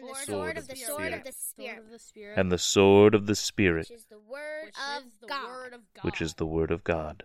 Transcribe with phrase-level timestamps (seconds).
[0.00, 1.12] and the sword of the Spirit,
[2.36, 4.70] and the sword of the Spirit, which is the word
[5.74, 6.04] of God.
[6.04, 7.24] which is the word of God.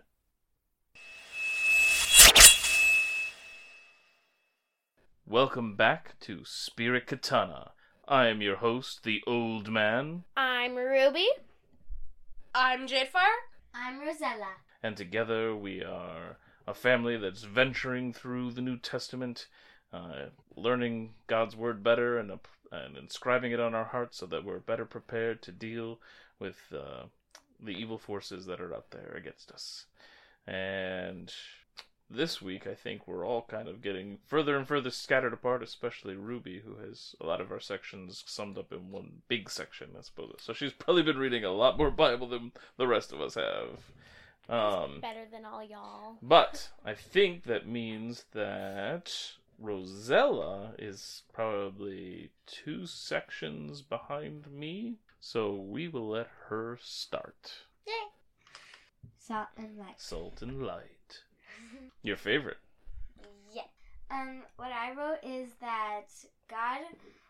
[5.26, 7.72] Welcome back to Spirit Katana.
[8.06, 11.28] I am your host, the Old Man, I'm Ruby.
[12.54, 13.40] I'm Jadefire.
[13.74, 14.54] I'm Rosella.
[14.82, 16.36] and together we are
[16.66, 19.46] a family that's venturing through the New Testament,
[19.92, 24.44] uh, learning God's Word better and, ap- and inscribing it on our hearts so that
[24.44, 25.98] we're better prepared to deal
[26.38, 27.04] with uh,
[27.62, 29.86] the evil forces that are out there against us.
[30.46, 31.32] And
[32.08, 36.14] this week, I think we're all kind of getting further and further scattered apart, especially
[36.14, 40.02] Ruby, who has a lot of our sections summed up in one big section, I
[40.02, 40.36] suppose.
[40.40, 43.80] So she's probably been reading a lot more Bible than the rest of us have.
[44.48, 46.18] Um, Better than all y'all.
[46.22, 54.96] but I think that means that Rosella is probably two sections behind me.
[55.20, 57.52] So we will let her start.
[57.86, 57.92] Yay.
[59.18, 59.98] Salt and light.
[60.00, 61.22] Salt and Light.
[62.02, 62.58] Your favorite.
[63.52, 63.62] Yeah.
[64.10, 66.04] Um, what I wrote is that
[66.48, 66.80] God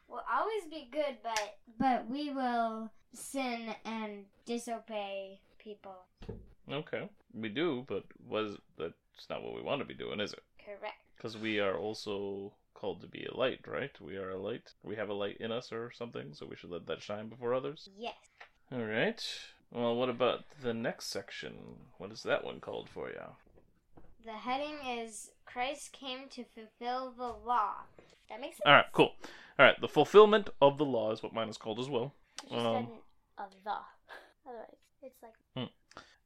[0.09, 6.05] will always be good, but but we will sin and disobey people.
[6.71, 7.09] Okay.
[7.33, 8.95] We do, but was that's
[9.31, 10.43] not what we want to be doing, is it?
[10.63, 11.06] Correct.
[11.17, 13.91] Because we are also called to be a light, right?
[14.01, 14.73] We are a light.
[14.83, 17.55] We have a light in us or something, so we should let that shine before
[17.55, 17.89] others.
[17.99, 18.15] Yes.
[18.71, 19.23] All right.
[19.73, 21.55] Well, what about the next section?
[21.99, 23.23] What is that one called for you?
[24.25, 27.75] The heading is Christ came to fulfill the law.
[28.29, 28.63] That makes sense.
[28.67, 29.13] All right, cool.
[29.59, 32.13] All right, the fulfillment of the law is what mine is called as well.
[32.51, 32.89] Um,
[33.39, 33.71] of the.
[34.47, 35.69] Otherwise, it's like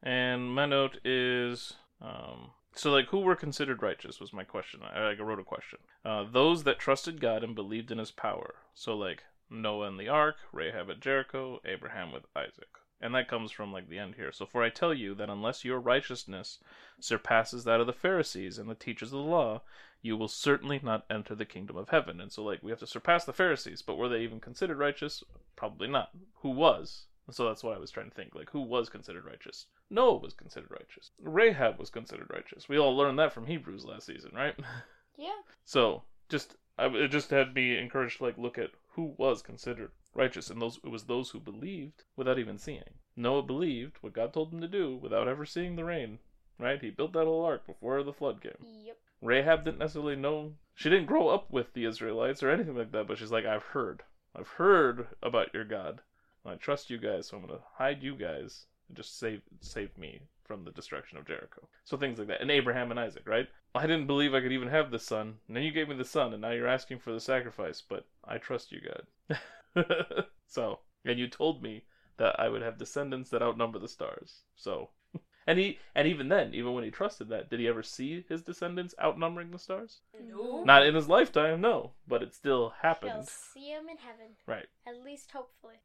[0.02, 4.80] And my note is, um, so like, who were considered righteous was my question.
[4.82, 5.80] I, I wrote a question.
[6.04, 8.54] Uh, those that trusted God and believed in His power.
[8.74, 12.68] So like Noah and the ark, Rahab at Jericho, Abraham with Isaac.
[13.00, 14.30] And that comes from like the end here.
[14.30, 16.58] So for I tell you that unless your righteousness
[17.00, 19.62] surpasses that of the Pharisees and the teachers of the law,
[20.02, 22.20] you will certainly not enter the kingdom of heaven.
[22.20, 25.24] And so like we have to surpass the Pharisees, but were they even considered righteous?
[25.56, 26.10] Probably not.
[26.42, 27.06] Who was?
[27.30, 29.66] So that's why I was trying to think, like, who was considered righteous?
[29.92, 31.10] Noah was considered righteous.
[31.20, 32.68] Rahab was considered righteous.
[32.68, 34.54] We all learned that from Hebrews last season, right?
[35.18, 35.40] yeah.
[35.64, 39.90] So just, I, it just had me encouraged to like look at who was considered
[40.14, 42.98] righteous, and those it was those who believed without even seeing.
[43.16, 46.20] Noah believed what God told him to do without ever seeing the rain.
[46.56, 46.80] Right?
[46.80, 48.52] He built that whole ark before the flood came.
[48.84, 48.98] Yep.
[49.22, 50.54] Rahab didn't necessarily know.
[50.74, 53.62] She didn't grow up with the Israelites or anything like that, but she's like, I've
[53.62, 54.02] heard.
[54.36, 56.02] I've heard about your God.
[56.44, 60.20] I trust you guys, so I'm going to hide you guys just save save me
[60.50, 61.68] from the destruction of Jericho.
[61.84, 62.40] So things like that.
[62.40, 63.46] And Abraham and Isaac, right?
[63.72, 65.34] I didn't believe I could even have the son.
[65.46, 68.04] And then you gave me the son, and now you're asking for the sacrifice, but
[68.24, 69.38] I trust you, God.
[70.48, 71.84] so, and you told me
[72.16, 74.40] that I would have descendants that outnumber the stars.
[74.56, 74.90] So,
[75.46, 78.42] and he, and even then, even when he trusted that, did he ever see his
[78.42, 80.00] descendants outnumbering the stars?
[80.20, 80.64] No.
[80.64, 83.12] Not in his lifetime, no, but it still happens.
[83.54, 84.34] You'll see him in heaven.
[84.48, 84.66] Right.
[84.84, 85.76] At least hopefully.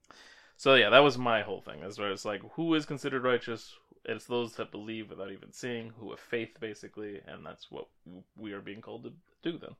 [0.57, 1.81] So yeah, that was my whole thing.
[1.83, 3.75] As where it's like, who is considered righteous?
[4.05, 7.87] It's those that believe without even seeing, who have faith, basically, and that's what
[8.37, 9.57] we are being called to do.
[9.57, 9.75] Then.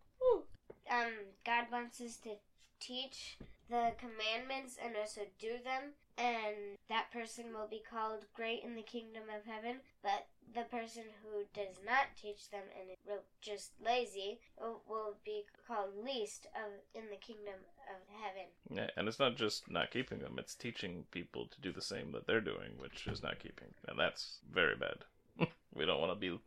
[0.92, 1.14] Um,
[1.46, 2.32] God wants us to
[2.80, 3.38] teach
[3.70, 8.82] the commandments and also do them, and that person will be called great in the
[8.82, 9.78] kingdom of heaven.
[10.04, 15.44] But the person who does not teach them and is just lazy will, will be
[15.68, 17.56] called least of in the kingdom
[17.90, 18.46] of heaven.
[18.70, 22.12] Yeah, and it's not just not keeping them; it's teaching people to do the same
[22.12, 24.98] that they're doing, which is not keeping, and that's very bad.
[25.74, 26.38] we don't want to be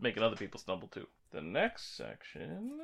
[0.00, 1.08] making other people stumble too.
[1.32, 2.80] The next section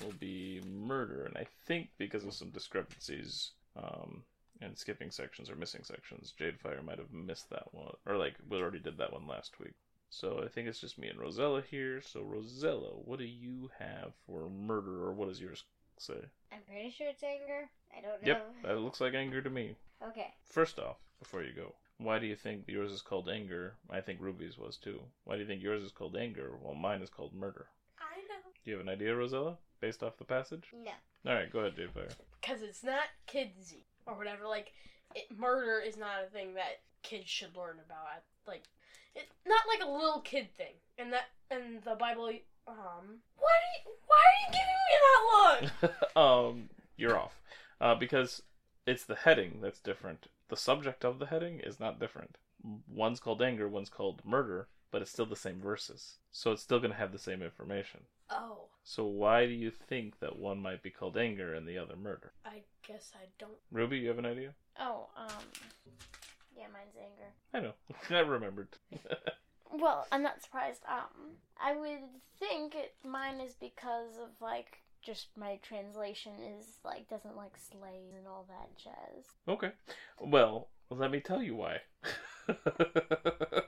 [0.00, 4.22] will be murder, and I think because of some discrepancies, um,
[4.62, 8.58] and skipping sections or missing sections, Jadefire might have missed that one, or like we
[8.58, 9.74] already did that one last week.
[10.10, 12.00] So I think it's just me and Rosella here.
[12.02, 15.64] So Rosella, what do you have for murder, or what does yours
[15.98, 16.20] say?
[16.52, 17.70] I'm pretty sure it's anger.
[17.96, 18.28] I don't know.
[18.28, 19.76] Yep, that looks like anger to me.
[20.06, 20.34] Okay.
[20.44, 23.74] First off, before you go, why do you think yours is called anger?
[23.88, 25.00] I think Ruby's was too.
[25.24, 27.66] Why do you think yours is called anger while mine is called murder?
[27.98, 28.50] I know.
[28.64, 30.72] Do you have an idea, Rosella, based off the passage?
[30.72, 30.90] No.
[31.30, 32.12] All right, go ahead, Jadefire.
[32.40, 34.46] Because it's not kidsy or whatever.
[34.48, 34.72] Like,
[35.14, 38.22] it, murder is not a thing that kids should learn about.
[38.46, 38.64] Like,
[39.20, 40.74] it not like a little kid thing.
[40.98, 42.28] And that and the Bible.
[42.66, 46.16] Um, why do you, why are you giving me that look?
[46.16, 47.40] um, you're off.
[47.80, 48.42] Uh, because
[48.86, 50.26] it's the heading that's different.
[50.48, 52.36] The subject of the heading is not different.
[52.88, 56.18] One's called anger, one's called murder, but it's still the same verses.
[56.30, 58.00] So it's still going to have the same information.
[58.30, 61.96] Oh, So why do you think that one might be called anger and the other
[61.96, 62.32] murder?
[62.44, 63.56] I guess I don't.
[63.72, 64.54] Ruby, you have an idea?
[64.78, 65.44] Oh, um,
[66.56, 67.32] yeah, mine's anger.
[67.54, 67.74] I know.
[68.16, 68.68] I remembered.
[69.72, 70.82] Well, I'm not surprised.
[70.88, 72.00] Um, I would
[72.40, 78.10] think it, mine is because of like just my translation is like doesn't like slay
[78.16, 79.26] and all that jazz.
[79.48, 79.70] okay.
[80.20, 81.82] Well, let me tell you why.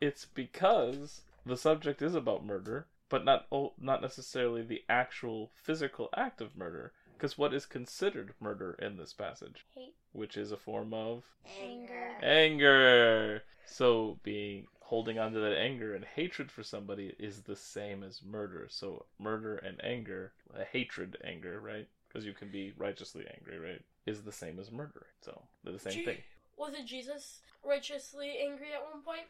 [0.00, 3.46] it's because the subject is about murder, but not
[3.80, 6.92] not necessarily the actual physical act of murder.
[7.16, 11.22] Because what is considered murder in this passage, Hate, which is a form of
[11.60, 12.16] anger.
[12.22, 13.42] anger.
[13.66, 18.22] So being holding on to that anger and hatred for somebody is the same as
[18.22, 18.66] murder.
[18.70, 21.88] So murder and anger, uh, hatred, anger, right?
[22.08, 23.82] Because you can be righteously angry, right?
[24.06, 25.06] Is the same as murder.
[25.22, 26.04] So they're the same Gee.
[26.04, 26.18] thing.
[26.56, 29.26] Wasn't Jesus righteously angry at one point?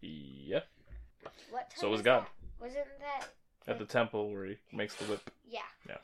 [0.00, 0.60] Yeah.
[1.50, 2.22] What time So was God.
[2.24, 2.28] that?
[2.60, 3.28] Wasn't that?
[3.66, 5.30] At the temple where he makes the whip.
[5.48, 5.60] Yeah.
[5.88, 5.98] Yeah.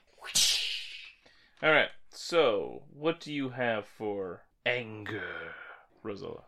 [1.63, 1.91] All right.
[2.09, 5.55] So what do you have for anger,
[6.03, 6.45] Rosella?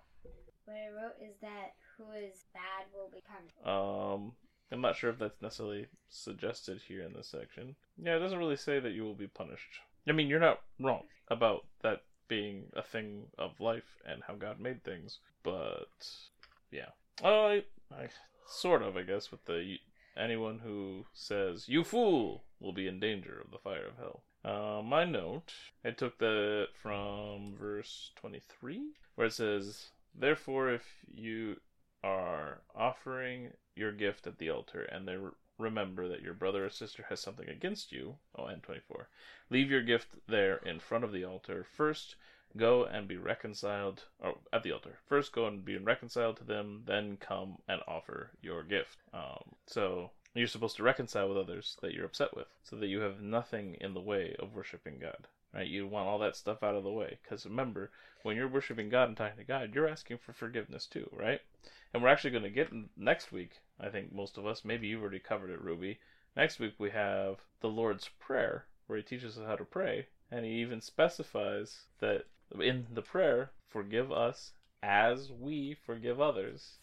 [0.65, 3.67] What I wrote is that who is bad will be punished.
[3.67, 4.33] Um,
[4.71, 7.77] I'm not sure if that's necessarily suggested here in this section.
[8.03, 9.81] Yeah, it doesn't really say that you will be punished.
[10.09, 14.61] I mean, you're not wrong about that being a thing of life and how God
[14.61, 15.89] made things, but
[16.71, 16.89] yeah.
[17.23, 18.09] Oh, I, I
[18.47, 19.77] sort of, I guess, with the
[20.17, 24.23] anyone who says "you fool" will be in danger of the fire of hell.
[24.45, 25.55] Uh, my note,
[25.85, 31.61] I took that from verse 23, where it says, "Therefore, if you
[32.03, 36.71] are offering your gift at the altar and they re- remember that your brother or
[36.71, 39.09] sister has something against you, oh, and 24,
[39.49, 41.65] leave your gift there in front of the altar.
[41.65, 42.17] First,
[42.57, 44.99] go and be reconciled, or at the altar.
[45.07, 48.99] First, go and be reconciled to them, then come and offer your gift.
[49.15, 53.01] Um, so, you're supposed to reconcile with others that you're upset with, so that you
[53.01, 55.29] have nothing in the way of worshiping God.
[55.55, 55.67] Right?
[55.67, 57.19] You want all that stuff out of the way.
[57.23, 57.91] Because remember,
[58.23, 61.41] when you're worshiping God and talking to God, you're asking for forgiveness too, right?
[61.93, 65.03] And we're actually going to get next week, I think most of us, maybe you've
[65.03, 65.99] already covered it, Ruby.
[66.35, 70.07] Next week we have the Lord's Prayer, where he teaches us how to pray.
[70.31, 72.25] And he even specifies that
[72.59, 74.53] in the prayer, forgive us
[74.83, 76.79] as we forgive others.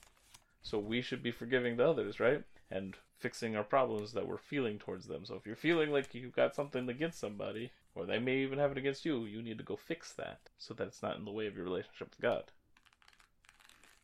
[0.62, 2.44] So we should be forgiving the others, right?
[2.70, 5.26] And fixing our problems that we're feeling towards them.
[5.26, 8.72] So if you're feeling like you've got something against somebody, or they may even have
[8.72, 11.32] it against you, you need to go fix that so that it's not in the
[11.32, 12.44] way of your relationship with God.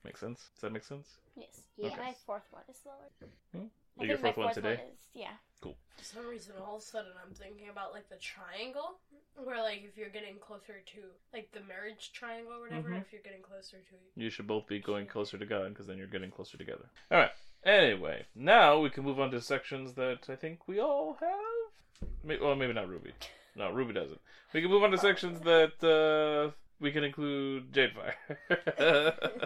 [0.03, 0.49] Make sense?
[0.55, 1.07] Does that make sense?
[1.35, 1.61] Yes.
[1.77, 1.89] Yeah.
[1.97, 3.29] My fourth one is lower.
[3.55, 3.67] Hmm?
[3.99, 4.73] I Your think my fourth one today?
[4.93, 5.31] is yeah.
[5.61, 5.75] Cool.
[5.97, 8.99] For some reason, all of a sudden, I'm thinking about like the triangle,
[9.41, 10.99] where like if you're getting closer to
[11.33, 13.01] like the marriage triangle or whatever, Mhm.
[13.01, 15.97] if you're getting closer to You should both be going closer to God because then
[15.97, 16.89] you're getting closer together.
[17.09, 17.31] All right.
[17.65, 22.09] Anyway, now we can move on to sections that I think we all have.
[22.23, 23.11] May- Well, maybe not Ruby.
[23.55, 24.19] No, Ruby doesn't.
[24.53, 28.13] We can move on to sections that uh, we can include Jadefire.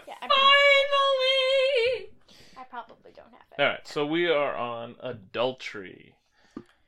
[0.07, 0.15] Yeah.
[0.19, 2.09] Finally.
[2.57, 3.61] I probably don't have it.
[3.61, 6.15] All right, so we are on adultery.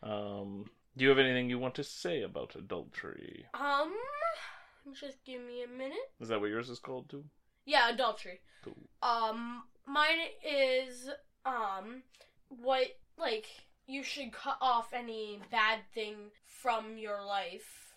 [0.03, 3.45] Um, do you have anything you want to say about adultery?
[3.53, 3.93] Um,
[4.99, 5.97] just give me a minute.
[6.19, 7.23] Is that what yours is called too?
[7.65, 8.41] Yeah, adultery.
[8.63, 8.75] Cool.
[9.01, 11.09] Um, mine is
[11.45, 12.03] um,
[12.49, 12.87] what
[13.17, 13.45] like
[13.87, 16.15] you should cut off any bad thing
[16.45, 17.93] from your life.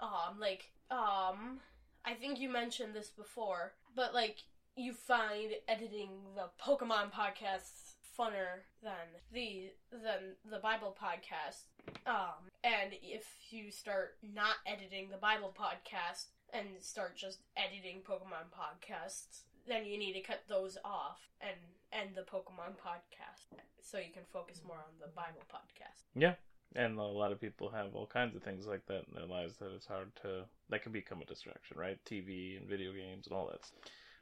[0.00, 1.60] Um, like um,
[2.04, 4.38] I think you mentioned this before, but like
[4.76, 8.92] you find editing the Pokemon podcasts funner than
[9.32, 11.64] the than the Bible podcast.
[12.06, 18.50] Um, and if you start not editing the Bible podcast and start just editing Pokemon
[18.54, 21.56] podcasts, then you need to cut those off and
[21.92, 26.04] end the Pokemon podcast so you can focus more on the Bible podcast.
[26.14, 26.34] Yeah.
[26.74, 29.56] And a lot of people have all kinds of things like that in their lives
[29.58, 31.98] that it's hard to that can become a distraction, right?
[32.04, 33.70] TV and video games and all that.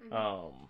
[0.05, 0.15] Mm-hmm.
[0.15, 0.69] Um,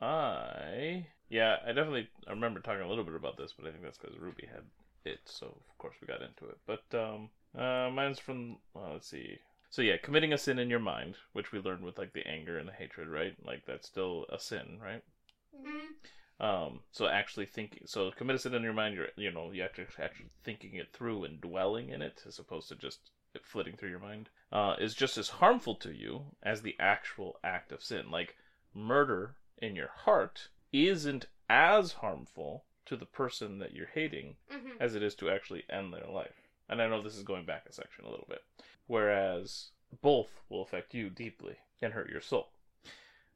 [0.00, 3.84] I yeah, I definitely I remember talking a little bit about this, but I think
[3.84, 4.64] that's because Ruby had
[5.04, 6.58] it, so of course we got into it.
[6.66, 9.38] But um, uh, mine's from well, let's see.
[9.70, 12.58] So yeah, committing a sin in your mind, which we learned with like the anger
[12.58, 13.34] and the hatred, right?
[13.44, 15.02] Like that's still a sin, right?
[15.56, 15.94] Mhm.
[16.40, 18.94] Um, so actually thinking, so commit a sin in your mind.
[18.94, 22.38] You're, you know, you have to actually thinking it through and dwelling in it, as
[22.38, 23.10] opposed to just
[23.42, 27.70] flitting through your mind, uh, is just as harmful to you as the actual act
[27.70, 28.10] of sin.
[28.10, 28.36] Like
[28.74, 34.80] murder in your heart isn't as harmful to the person that you're hating Mhm.
[34.80, 36.39] as it is to actually end their life.
[36.70, 38.42] And I know this is going back a section a little bit.
[38.86, 42.48] Whereas both will affect you deeply and hurt your soul.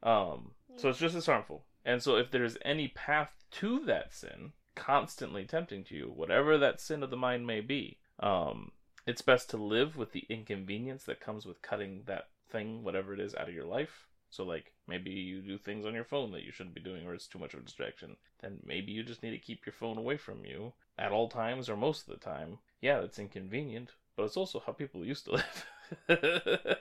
[0.03, 1.65] Um, so it's just as harmful.
[1.85, 6.81] And so if there's any path to that sin constantly tempting to you, whatever that
[6.81, 8.71] sin of the mind may be, um,
[9.07, 13.21] it's best to live with the inconvenience that comes with cutting that thing, whatever it
[13.21, 14.07] is, out of your life.
[14.31, 17.15] So, like, maybe you do things on your phone that you shouldn't be doing or
[17.15, 18.17] it's too much of a distraction.
[18.41, 21.69] Then maybe you just need to keep your phone away from you at all times
[21.69, 22.59] or most of the time.
[22.85, 25.67] Yeah, that's inconvenient, but it's also how people used to live.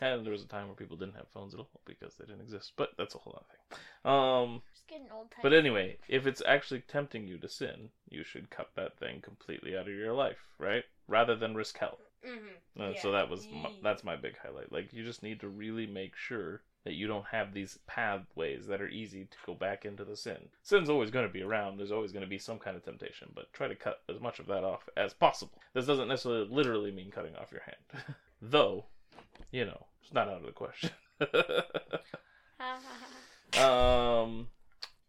[0.00, 2.42] and there was a time where people didn't have phones at all because they didn't
[2.42, 4.12] exist, but that's a whole other thing.
[4.12, 5.42] Um, Just getting old tired.
[5.42, 9.76] but anyway, if it's actually tempting you to sin, you should cut that thing completely
[9.76, 10.84] out of your life, right?
[11.08, 11.98] Rather than risk hell.
[12.24, 12.80] Mm-hmm.
[12.80, 14.70] Uh, So that was my, that's my big highlight.
[14.70, 18.80] Like you just need to really make sure that you don't have these pathways that
[18.80, 20.48] are easy to go back into the sin.
[20.62, 21.76] Sin's always going to be around.
[21.76, 24.40] There's always going to be some kind of temptation, but try to cut as much
[24.40, 25.60] of that off as possible.
[25.74, 28.04] This doesn't necessarily literally mean cutting off your hand,
[28.42, 28.86] though.
[29.50, 30.90] You know, it's not out of the question.
[33.62, 34.48] um,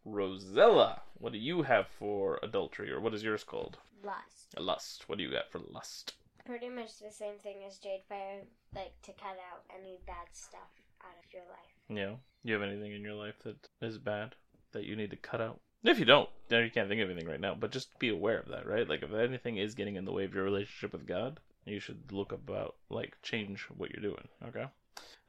[0.06, 3.78] Rosella, what do you have for adultery, or what is yours called?
[4.04, 4.60] Lust.
[4.60, 5.08] Lust.
[5.08, 6.14] What do you got for lust?
[6.46, 8.42] Pretty much the same thing as Jade Fire,
[8.76, 11.74] like to cut out any bad stuff out of your life.
[11.90, 12.16] Yeah.
[12.44, 14.36] You have anything in your life that is bad
[14.74, 15.60] that you need to cut out?
[15.84, 17.56] If you don't, then you can't think of anything right now.
[17.56, 18.88] But just be aware of that, right?
[18.88, 22.12] Like if anything is getting in the way of your relationship with God, you should
[22.12, 24.28] look about like change what you're doing.
[24.48, 24.66] Okay.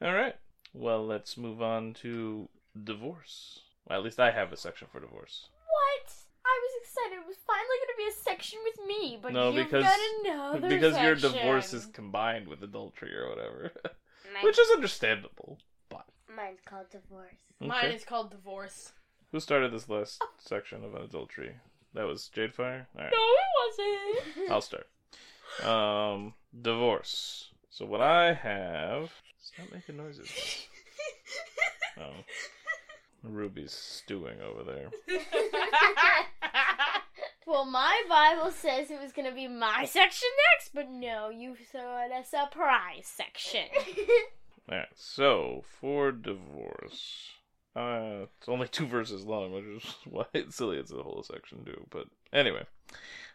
[0.01, 0.35] All right.
[0.73, 2.49] Well, let's move on to
[2.83, 3.59] divorce.
[3.87, 5.47] Well, at least I have a section for divorce.
[5.67, 6.13] What?
[6.45, 7.21] I was excited.
[7.23, 9.99] It was finally going to be a section with me, but No, you've because- got
[10.25, 13.71] another because your divorce is combined with adultery or whatever,
[14.35, 15.59] Mine, which is understandable.
[15.89, 17.37] But mine's called divorce.
[17.61, 18.91] Mine is called divorce.
[19.31, 21.55] Who started this last section of adultery?
[21.93, 22.85] That was Jadefire.
[22.97, 23.13] All right.
[23.13, 24.51] No, it wasn't.
[24.51, 24.87] I'll start.
[25.63, 27.51] Um, divorce.
[27.69, 29.11] So what I have.
[29.41, 30.29] Stop making noises.
[31.97, 32.11] Oh,
[33.23, 34.91] Ruby's stewing over there.
[37.45, 41.55] Well, my Bible says it was going to be my section next, but no, you
[41.71, 43.65] saw a surprise section.
[44.69, 44.87] All right.
[44.95, 47.29] So for divorce,
[47.75, 50.77] uh, it's only two verses long, which is why it's silly.
[50.77, 51.85] It's a whole section too.
[51.91, 52.65] But anyway,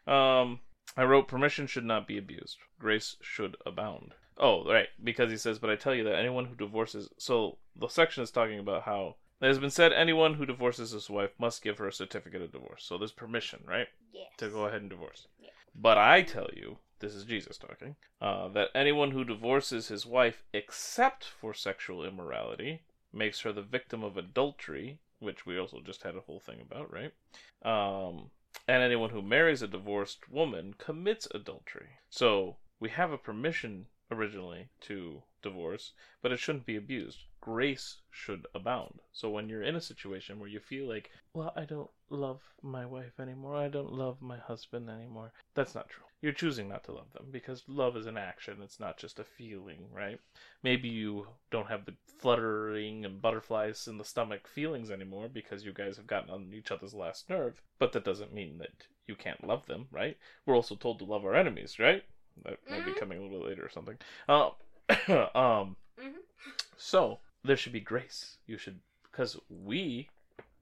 [0.09, 0.59] um,
[0.97, 2.59] I wrote permission should not be abused.
[2.81, 4.15] Grace should abound.
[4.39, 7.11] Oh, right, because he says, but I tell you that anyone who divorces.
[7.19, 11.09] So the section is talking about how it has been said anyone who divorces his
[11.09, 12.85] wife must give her a certificate of divorce.
[12.85, 13.89] So there's permission, right?
[14.13, 14.27] yes.
[14.39, 15.27] to go ahead and divorce.
[15.41, 15.51] Yeah.
[15.75, 20.43] But I tell you, this is Jesus talking, uh, that anyone who divorces his wife
[20.53, 22.83] except for sexual immorality
[23.13, 26.93] makes her the victim of adultery, which we also just had a whole thing about,
[26.93, 27.13] right?
[27.63, 28.31] Um,
[28.69, 31.99] and anyone who marries a divorced woman commits adultery.
[32.09, 35.93] So we have a permission originally to divorce,
[36.23, 37.19] but it shouldn't be abused.
[37.41, 39.01] Grace should abound.
[39.13, 42.85] So when you're in a situation where you feel like, well, I don't love my
[42.87, 46.05] wife anymore, I don't love my husband anymore, that's not true.
[46.23, 49.25] You're choosing not to love them because love is an action, it's not just a
[49.25, 50.21] feeling, right?
[50.63, 55.73] Maybe you don't have the fluttering and butterflies in the stomach feelings anymore because you
[55.73, 58.71] guys have gotten on each other's last nerve, but that doesn't mean that
[59.07, 60.17] you can't love them, right?
[60.45, 62.05] We're also told to love our enemies, right?
[62.45, 62.97] That may be Mhm.
[62.97, 63.99] coming a little bit later or something.
[64.29, 64.51] Uh,
[65.35, 66.15] um, Mhm.
[66.77, 68.39] so there should be grace.
[68.47, 70.09] You should, because we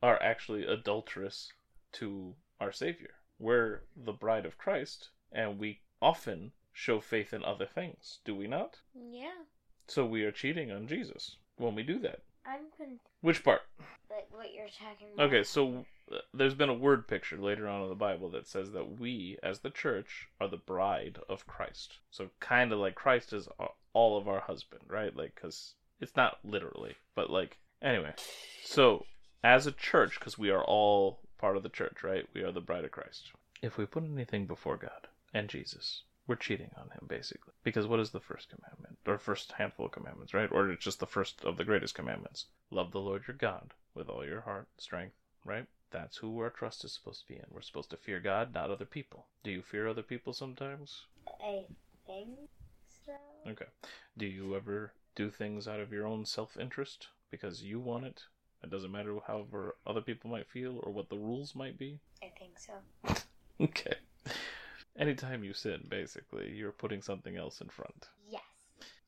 [0.02, 1.52] are actually adulterous
[1.92, 3.14] to our Savior.
[3.38, 8.46] We're the bride of Christ, and we often show faith in other things, do we
[8.46, 8.80] not?
[8.94, 9.44] yeah.
[9.88, 12.20] So we are cheating on Jesus when we do that.
[12.44, 13.62] I'm con- Which part?
[14.10, 15.26] like what you're talking about.
[15.28, 15.86] Okay, so
[16.32, 19.60] there's been a word picture later on in the Bible that says that we, as
[19.60, 21.98] the church, are the bride of Christ.
[22.10, 23.48] So kind of like Christ is
[23.92, 25.14] all of our husband, right?
[25.14, 28.14] Like, because it's not literally, but like, anyway.
[28.64, 29.04] So
[29.42, 32.26] as a church, because we are all part of the church, right?
[32.34, 33.32] We are the bride of Christ.
[33.62, 37.54] If we put anything before God and Jesus, we're cheating on him basically.
[37.64, 38.98] Because what is the first commandment?
[39.06, 40.50] Or first handful of commandments, right?
[40.52, 42.46] Or it's just the first of the greatest commandments.
[42.70, 45.66] Love the Lord your God with all your heart, strength, right?
[45.90, 47.44] That's who our trust is supposed to be in.
[47.50, 49.26] We're supposed to fear God, not other people.
[49.42, 51.04] Do you fear other people sometimes?
[51.42, 51.64] I
[52.06, 52.28] think
[53.06, 53.12] so.
[53.50, 53.66] Okay.
[54.16, 58.22] Do you ever do things out of your own self interest because you want it?
[58.62, 62.00] It doesn't matter however other people might feel or what the rules might be?
[62.22, 62.74] I think so.
[63.60, 63.94] Okay.
[64.96, 68.08] Anytime you sin, basically, you're putting something else in front.
[68.30, 68.42] Yes.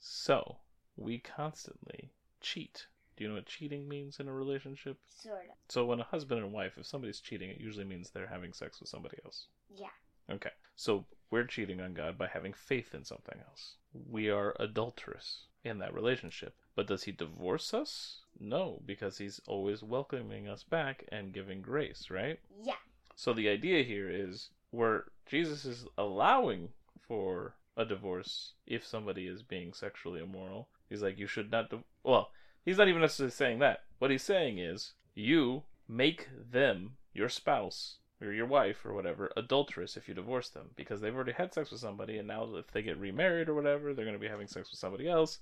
[0.00, 0.56] So,
[0.96, 2.10] we constantly
[2.40, 2.86] cheat.
[3.20, 4.96] Do you know what cheating means in a relationship?
[5.14, 5.56] Sort of.
[5.68, 8.80] So, when a husband and wife, if somebody's cheating, it usually means they're having sex
[8.80, 9.44] with somebody else.
[9.68, 9.90] Yeah.
[10.32, 10.52] Okay.
[10.74, 13.74] So, we're cheating on God by having faith in something else.
[14.10, 16.54] We are adulterous in that relationship.
[16.74, 18.20] But does he divorce us?
[18.38, 22.40] No, because he's always welcoming us back and giving grace, right?
[22.64, 22.80] Yeah.
[23.16, 26.70] So the idea here is where Jesus is allowing
[27.02, 30.68] for a divorce if somebody is being sexually immoral.
[30.88, 31.68] He's like, you should not.
[31.68, 31.84] Di-.
[32.02, 32.30] Well,
[32.64, 33.80] he's not even necessarily saying that.
[33.98, 39.96] What he's saying is, you make them, your spouse, or your wife, or whatever, adulterous
[39.96, 42.82] if you divorce them because they've already had sex with somebody, and now if they
[42.82, 45.38] get remarried or whatever, they're going to be having sex with somebody else.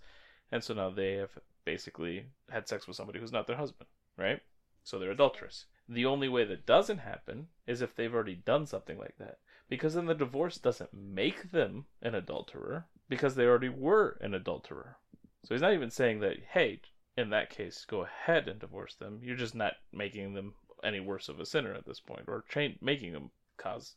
[0.50, 1.30] And so now they have
[1.64, 4.40] basically had sex with somebody who's not their husband, right?
[4.84, 5.66] So they're adulterous.
[5.88, 9.38] The only way that doesn't happen is if they've already done something like that.
[9.68, 14.96] Because then the divorce doesn't make them an adulterer, because they already were an adulterer.
[15.44, 16.80] So he's not even saying that, hey,
[17.18, 19.18] in that case, go ahead and divorce them.
[19.24, 22.44] You're just not making them any worse of a sinner at this point, or
[22.80, 23.96] making them cause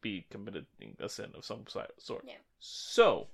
[0.00, 0.64] be committing
[0.98, 2.24] a sin of some sort.
[2.26, 2.32] Yeah.
[2.60, 3.26] So,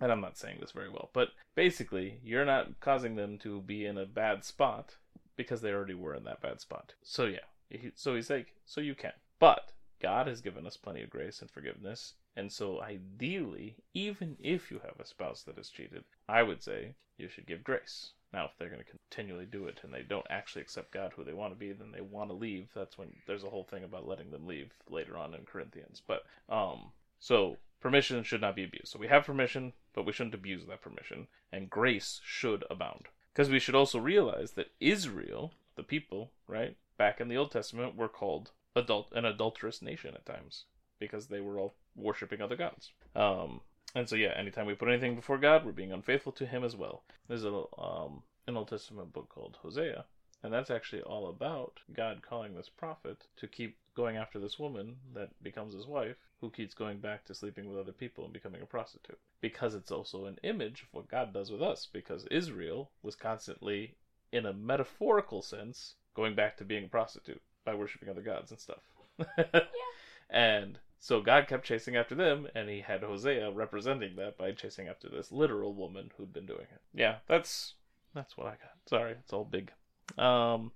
[0.00, 3.84] and I'm not saying this very well, but basically, you're not causing them to be
[3.84, 4.96] in a bad spot
[5.36, 6.94] because they already were in that bad spot.
[7.02, 11.10] So yeah, so he's like, so you can, but God has given us plenty of
[11.10, 16.04] grace and forgiveness, and so ideally, even if you have a spouse that has cheated,
[16.26, 18.12] I would say you should give grace.
[18.32, 21.24] Now, if they're going to continually do it and they don't actually accept God who
[21.24, 22.68] they want to be, then they want to leave.
[22.74, 26.00] That's when there's a whole thing about letting them leave later on in Corinthians.
[26.06, 28.88] But um, so permission should not be abused.
[28.88, 33.06] So we have permission, but we shouldn't abuse that permission, and grace should abound.
[33.32, 37.96] Because we should also realize that Israel, the people, right, back in the Old Testament,
[37.96, 40.64] were called adult an adulterous nation at times
[40.98, 42.92] because they were all worshiping other gods.
[43.14, 43.60] Um,
[43.94, 46.76] and so yeah, anytime we put anything before God, we're being unfaithful to Him as
[46.76, 47.02] well.
[47.28, 50.04] There's a um, an Old Testament book called Hosea,
[50.42, 54.96] and that's actually all about God calling this prophet to keep going after this woman
[55.14, 58.62] that becomes his wife, who keeps going back to sleeping with other people and becoming
[58.62, 59.18] a prostitute.
[59.40, 63.94] Because it's also an image of what God does with us, because Israel was constantly,
[64.32, 68.60] in a metaphorical sense, going back to being a prostitute by worshiping other gods and
[68.60, 68.82] stuff.
[69.38, 69.60] yeah.
[70.30, 74.86] And so God kept chasing after them, and he had Hosea representing that by chasing
[74.86, 76.80] after this literal woman who'd been doing it.
[76.94, 77.74] Yeah, that's
[78.14, 78.78] that's what I got.
[78.86, 79.72] Sorry, it's all big.
[80.16, 80.70] Um,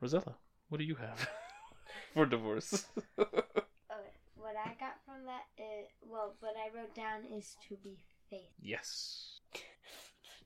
[0.00, 0.36] Rosella,
[0.68, 1.28] what do you have
[2.14, 2.86] for divorce?
[3.18, 4.14] Okay.
[4.36, 7.98] What I got from that is well, what I wrote down is to be
[8.30, 8.48] faithful.
[8.60, 9.38] yes,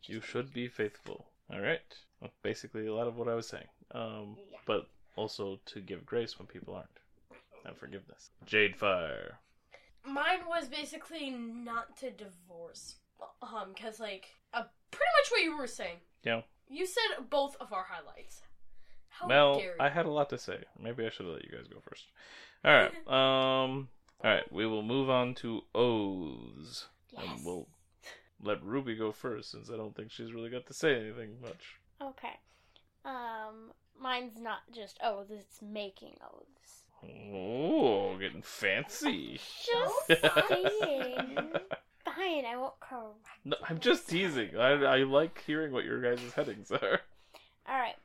[0.04, 1.26] you should be faithful.
[1.52, 1.80] All right.
[2.20, 3.68] Well, basically, a lot of what I was saying.
[3.92, 4.58] Um, Yeah.
[4.66, 6.88] but also to give grace when people aren't,
[7.66, 8.30] and forgiveness.
[8.44, 9.38] Jade Fire.
[10.04, 12.96] Mine was basically not to divorce.
[13.42, 15.96] Um, cause like, uh, pretty much what you were saying.
[16.22, 16.42] Yeah.
[16.68, 18.42] You said both of our highlights.
[19.08, 19.80] How well, dare you?
[19.80, 20.58] I had a lot to say.
[20.80, 22.04] Maybe I should have let you guys go first.
[22.64, 22.92] All right.
[23.06, 23.88] Um.
[24.24, 24.50] All right.
[24.52, 27.22] We will move on to oaths, Yes.
[27.26, 27.68] and we'll
[28.42, 31.76] let Ruby go first, since I don't think she's really got to say anything much.
[32.02, 32.38] Okay.
[33.04, 36.82] Um, mine's not just oaths; it's making oaths.
[37.04, 39.40] Oh, getting fancy.
[39.64, 40.22] Just
[40.80, 41.38] saying.
[42.04, 43.26] Fine, I won't correct.
[43.44, 44.56] No, I'm just teasing.
[44.56, 47.00] I, I like hearing what your guys' headings are.
[47.68, 47.96] All right.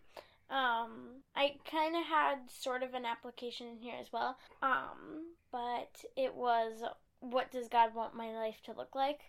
[0.50, 4.38] Um, I kind of had sort of an application in here as well.
[4.62, 6.84] Um, but it was,
[7.22, 9.22] what does God want my life to look like?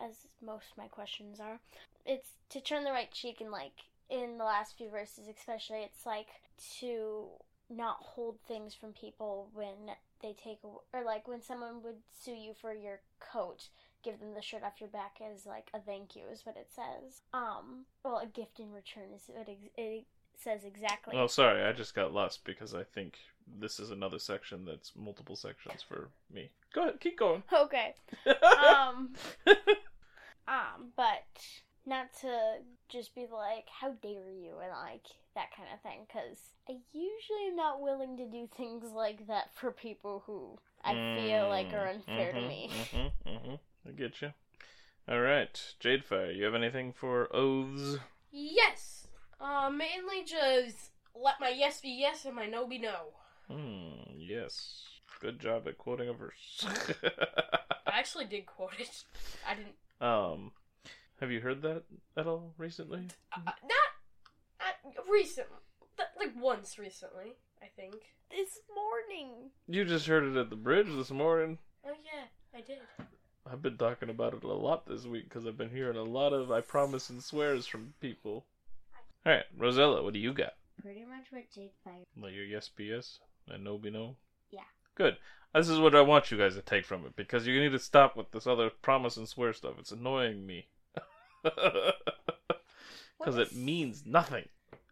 [0.00, 1.58] As most of my questions are.
[2.06, 3.72] It's to turn the right cheek and like
[4.08, 6.28] in the last few verses especially it's like
[6.80, 7.26] to
[7.70, 9.90] not hold things from people when
[10.22, 13.68] they take or like when someone would sue you for your coat
[14.02, 16.68] give them the shirt off your back as like a thank you is what it
[16.74, 21.64] says um well a gift in return is what ex- it says exactly Oh, sorry,
[21.64, 23.18] I just got lost because I think
[23.58, 26.50] this is another section that's multiple sections for me.
[26.72, 27.42] Go ahead, keep going.
[27.52, 27.94] okay
[28.26, 29.14] um
[30.48, 31.24] um but
[31.88, 36.38] not to just be like how dare you and like that kind of thing because
[36.68, 41.48] i usually am not willing to do things like that for people who i feel
[41.48, 43.54] like are unfair to me Mm-hmm, mm-hmm.
[43.88, 44.32] I get you.
[45.08, 47.96] All right, Jadefire, you have anything for oaths?
[48.30, 49.06] Yes.
[49.40, 53.14] Uh, mainly just let my yes be yes and my no be no.
[53.50, 54.02] Hmm.
[54.18, 54.84] Yes.
[55.20, 56.66] Good job at quoting a verse.
[57.86, 59.04] I actually did quote it.
[59.48, 59.74] I didn't.
[60.00, 60.52] um,
[61.20, 61.82] have you heard that
[62.16, 63.06] at all recently?
[63.34, 63.90] Uh, not
[64.60, 65.46] uh, recent.
[65.96, 67.94] th- Like once recently, I think.
[68.30, 71.58] this morning You just heard it at the bridge this morning.
[71.86, 72.24] Oh yeah.
[72.58, 72.78] I did.
[73.50, 76.32] I've been talking about it a lot this week because I've been hearing a lot
[76.32, 78.44] of I promise and swears from people.
[79.26, 80.52] All right, Rosella, what do you got?
[80.82, 82.04] Pretty much what Jade Fire.
[82.16, 84.16] Like your yes be yes and no be no?
[84.50, 84.60] Yeah.
[84.94, 85.16] Good.
[85.54, 87.78] This is what I want you guys to take from it because you need to
[87.78, 89.74] stop with this other promise and swear stuff.
[89.78, 90.68] It's annoying me.
[93.18, 94.48] Because What it is- means nothing.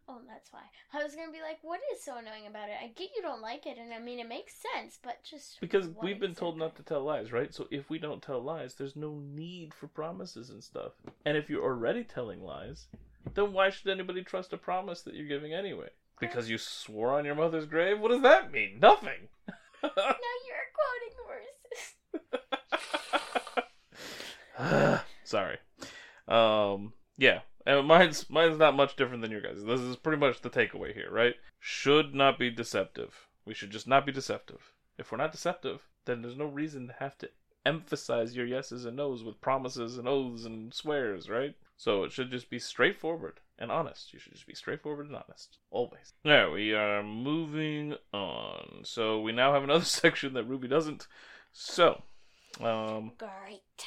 [0.09, 0.61] Oh, that's why.
[0.93, 2.77] I was gonna be like, what is so annoying about it?
[2.83, 5.89] I get you don't like it, and I mean it makes sense, but just Because
[6.03, 7.53] we've been told not to tell lies, right?
[7.55, 10.93] So if we don't tell lies, there's no need for promises and stuff.
[11.25, 12.87] And if you're already telling lies,
[13.35, 15.89] then why should anybody trust a promise that you're giving anyway?
[16.21, 18.01] Because you swore on your mother's grave?
[18.01, 18.79] What does that mean?
[18.81, 19.29] Nothing.
[19.83, 19.91] Now
[20.49, 21.15] you're quoting
[24.59, 25.05] verses.
[25.25, 25.59] Sorry.
[26.29, 27.41] Um, yeah.
[27.67, 29.65] And mine's mine's not much different than your guys.
[29.65, 31.35] This is pretty much the takeaway here, right?
[31.59, 33.27] Should not be deceptive.
[33.45, 34.73] We should just not be deceptive.
[34.99, 37.29] If we're not deceptive, then there's no reason to have to
[37.67, 41.55] emphasize your yeses and nos with promises and oaths and swears, right?
[41.77, 44.13] So it should just be straightforward and honest.
[44.13, 45.59] You should just be straightforward and honest.
[45.71, 46.15] Always.
[46.25, 48.83] Now we are moving on.
[48.85, 51.09] So we now have another section that Ruby doesn't.
[51.53, 52.03] So,
[52.61, 53.87] um, Great.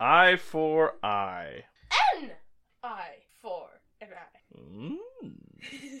[0.00, 1.64] eye for eye.
[2.84, 3.68] N eye for
[4.00, 4.56] an eye.
[4.56, 4.96] Mm.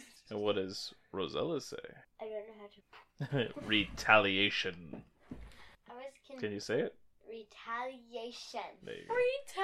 [0.30, 1.78] And what does Rosella say?
[2.20, 3.54] I don't know how to.
[3.66, 5.02] Retaliation.
[5.88, 6.94] I was con- Can you say it?
[7.28, 8.60] retaliation.
[8.84, 8.94] There.
[8.94, 9.58] Retaliation.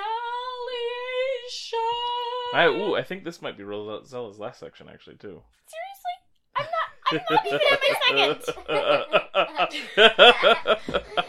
[2.54, 5.42] I, ooh, I think this might be Rosella's last section actually too.
[5.66, 6.16] Seriously,
[6.56, 6.88] I'm not.
[7.10, 7.46] I'm not
[8.16, 8.40] even a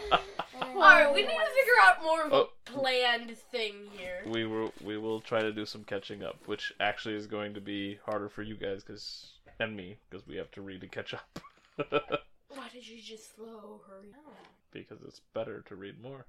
[0.08, 0.20] second.
[0.76, 2.48] Alright, we need to figure out more of a Oh.
[2.64, 4.22] planned thing here.
[4.26, 7.60] we will we will try to do some catching up, which actually is going to
[7.60, 11.14] be harder for you guys because and me because we have to read and catch
[11.14, 11.38] up
[12.48, 14.34] Why did you just slow hurry down?
[14.70, 16.26] because it's better to read more.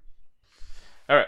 [1.10, 1.28] All right,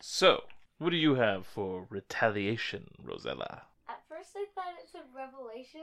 [0.00, 0.44] so
[0.78, 3.62] what do you have for retaliation, Rosella?
[3.88, 5.82] At first, I thought it said revelation,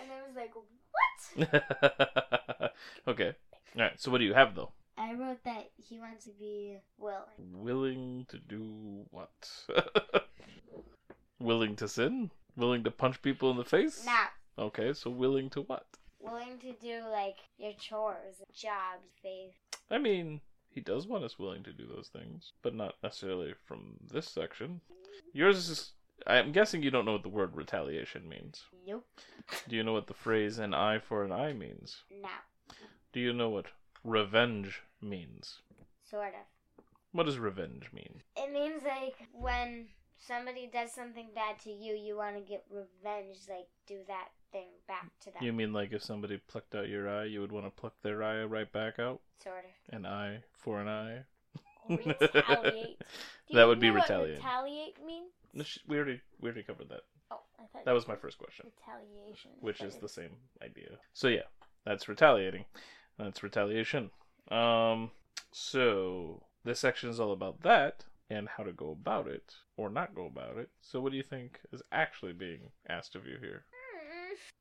[0.00, 0.52] and I was like,
[2.58, 2.72] what?
[3.08, 3.34] okay.
[3.76, 4.00] All right.
[4.00, 4.72] So what do you have though?
[4.98, 7.52] I wrote that he wants to be willing.
[7.52, 9.28] Willing to do what?
[11.38, 12.30] willing to sin?
[12.56, 14.04] Willing to punch people in the face?
[14.04, 14.28] Now,
[14.58, 15.86] Okay, so willing to what?
[16.18, 19.52] willing to do like your chores, jobs, faith.
[19.90, 23.96] I mean, he does want us willing to do those things, but not necessarily from
[24.10, 24.80] this section.
[25.32, 25.92] Yours is.
[26.26, 28.64] I'm guessing you don't know what the word retaliation means.
[28.86, 29.06] Nope.
[29.68, 32.02] Do you know what the phrase an eye for an eye means?
[32.22, 32.40] Now,
[33.12, 33.66] Do you know what
[34.06, 35.60] revenge means?
[36.08, 36.84] sort of.
[37.12, 38.22] What does revenge mean?
[38.36, 39.86] It means like when
[40.18, 44.68] somebody does something bad to you, you want to get revenge, like do that thing
[44.86, 45.42] back to them.
[45.42, 48.22] You mean like if somebody plucked out your eye, you would want to pluck their
[48.22, 49.20] eye right back out?
[49.42, 49.94] Sort of.
[49.94, 51.24] An eye for an eye?
[51.88, 53.02] retaliate.
[53.52, 54.38] That would be retaliate.
[54.38, 55.78] Retaliate means?
[55.86, 57.02] We already we already covered that.
[57.30, 59.52] Oh, I thought That was my first question, retaliation.
[59.60, 60.98] which is the same idea.
[61.14, 61.42] So yeah,
[61.84, 62.64] that's retaliating.
[63.18, 64.10] That's retaliation.
[64.50, 65.10] Um,
[65.52, 70.14] so this section is all about that and how to go about it or not
[70.14, 70.70] go about it.
[70.80, 73.64] So what do you think is actually being asked of you here?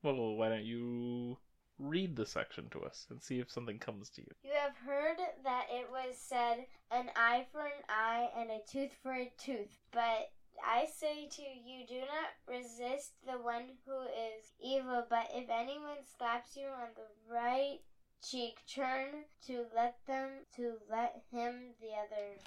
[0.04, 1.38] Well, why don't you
[1.80, 4.28] read the section to us and see if something comes to you?
[4.44, 8.96] You have heard that it was said, an eye for an eye and a tooth
[9.02, 9.78] for a tooth.
[9.92, 10.32] But
[10.64, 15.06] I say to you, do not resist the one who is evil.
[15.10, 17.80] But if anyone slaps you on the right
[18.24, 22.38] cheek, turn to let them to let him the other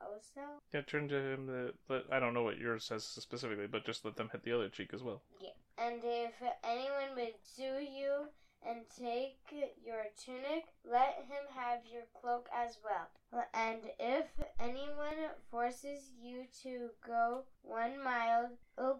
[0.00, 0.60] also.
[0.72, 1.46] Yeah, turn to him.
[1.46, 4.52] The, but I don't know what yours says specifically, but just let them hit the
[4.52, 5.22] other cheek as well.
[5.40, 5.50] Yeah.
[5.78, 6.34] And if
[6.64, 8.28] anyone would sue you
[8.66, 9.38] and take
[9.84, 13.08] your tunic, let him have your cloak as well.
[13.54, 14.26] And if
[14.58, 18.50] anyone forces you to go one mile,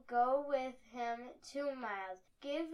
[0.08, 2.20] go with him two miles.
[2.42, 2.66] Give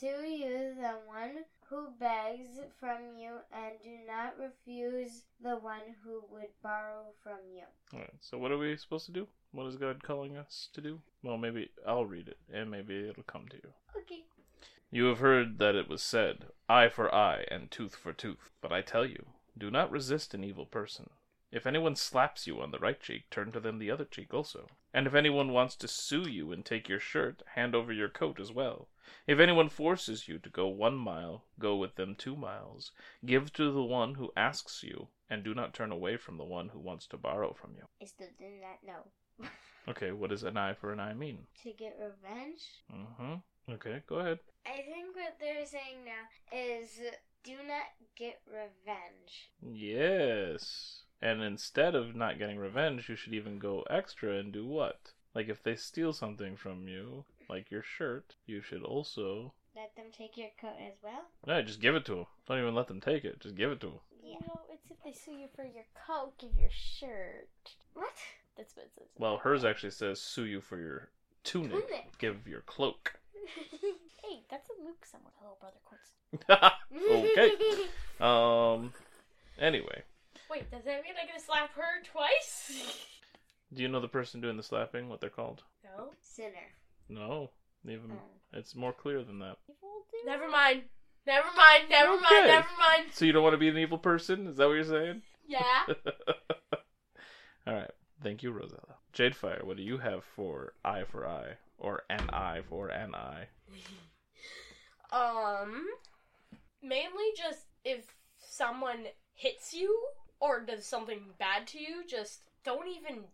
[0.00, 6.22] to you the one who begs from you, and do not refuse the one who
[6.30, 7.64] would borrow from you.
[7.92, 9.26] Alright, so what are we supposed to do?
[9.52, 11.00] What is God calling us to do?
[11.22, 13.70] Well, maybe I'll read it, and maybe it'll come to you.
[13.96, 14.24] Okay.
[14.90, 18.50] You have heard that it was said, eye for eye and tooth for tooth.
[18.60, 19.26] But I tell you,
[19.58, 21.10] do not resist an evil person.
[21.56, 24.68] If anyone slaps you on the right cheek, turn to them the other cheek also.
[24.92, 28.38] And if anyone wants to sue you and take your shirt, hand over your coat
[28.38, 28.88] as well.
[29.26, 32.92] If anyone forces you to go one mile, go with them two miles.
[33.24, 36.68] Give to the one who asks you, and do not turn away from the one
[36.68, 37.84] who wants to borrow from you.
[38.02, 39.48] I still did not know.
[39.88, 41.46] Okay, what does an eye for an eye mean?
[41.62, 42.60] To get revenge?
[42.94, 43.72] Mm-hmm.
[43.72, 44.40] Okay, go ahead.
[44.66, 47.00] I think what they're saying now is
[47.44, 49.52] do not get revenge.
[49.62, 51.04] Yes.
[51.22, 55.12] And instead of not getting revenge, you should even go extra and do what?
[55.34, 60.06] Like if they steal something from you, like your shirt, you should also Let them
[60.16, 61.26] take your coat as well.
[61.46, 62.26] no, just give it to them.
[62.46, 63.40] Don't even let them take it.
[63.40, 64.00] Just give it to them.
[64.22, 64.36] Yeah.
[64.46, 67.48] No, it's if they sue you for your coat, give your shirt.
[67.94, 68.12] What?
[68.56, 69.08] That's what it says.
[69.18, 71.10] Well, hers actually says sue you for your
[71.44, 71.70] tunic.
[71.72, 72.18] Tunic.
[72.18, 73.14] Give your cloak.
[74.28, 75.34] Hey, that's a Luke somewhat.
[75.38, 76.72] Hello, brother quotes.
[77.12, 77.52] okay.
[78.20, 78.92] Um.
[79.58, 80.02] Anyway,
[80.50, 82.72] Wait, does that mean I get to slap her twice?
[83.74, 85.08] do you know the person doing the slapping?
[85.08, 85.62] What they're called?
[85.84, 86.10] no.
[86.20, 86.72] Sinner.
[87.08, 87.50] No.
[87.84, 88.58] Even Oh.
[88.58, 89.56] it's more clear than that.
[90.24, 90.82] Never mind.
[91.26, 91.88] Never mind.
[91.88, 92.22] Never Okay.
[92.34, 92.46] mind.
[92.46, 93.12] Never mind.
[93.12, 94.46] So you don't want to be an evil person?
[94.46, 95.22] Is that what you're saying?
[95.48, 95.84] Yeah.
[97.68, 97.90] All right.
[98.20, 98.96] Thank you, Rosella.
[99.14, 103.48] Jadefire, what do you have for eye for eye or an eye for an eye?
[105.12, 105.86] Um,
[106.82, 108.06] mainly just if
[108.38, 109.96] someone hits you
[110.40, 113.24] or does something bad to you, just don't even.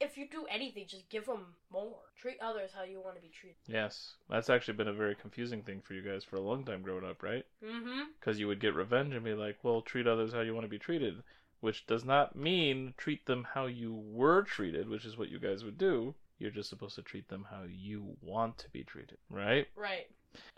[0.00, 2.00] If you do anything, just give them more.
[2.16, 3.58] Treat others how you want to be treated.
[3.68, 6.82] Yes, that's actually been a very confusing thing for you guys for a long time
[6.82, 7.46] growing up, right?
[7.64, 8.00] Mm-hmm.
[8.18, 10.70] Because you would get revenge and be like, well, treat others how you want to
[10.70, 11.22] be treated,
[11.60, 15.62] which does not mean treat them how you were treated, which is what you guys
[15.62, 16.16] would do.
[16.40, 19.68] You're just supposed to treat them how you want to be treated, right?
[19.76, 20.08] Right.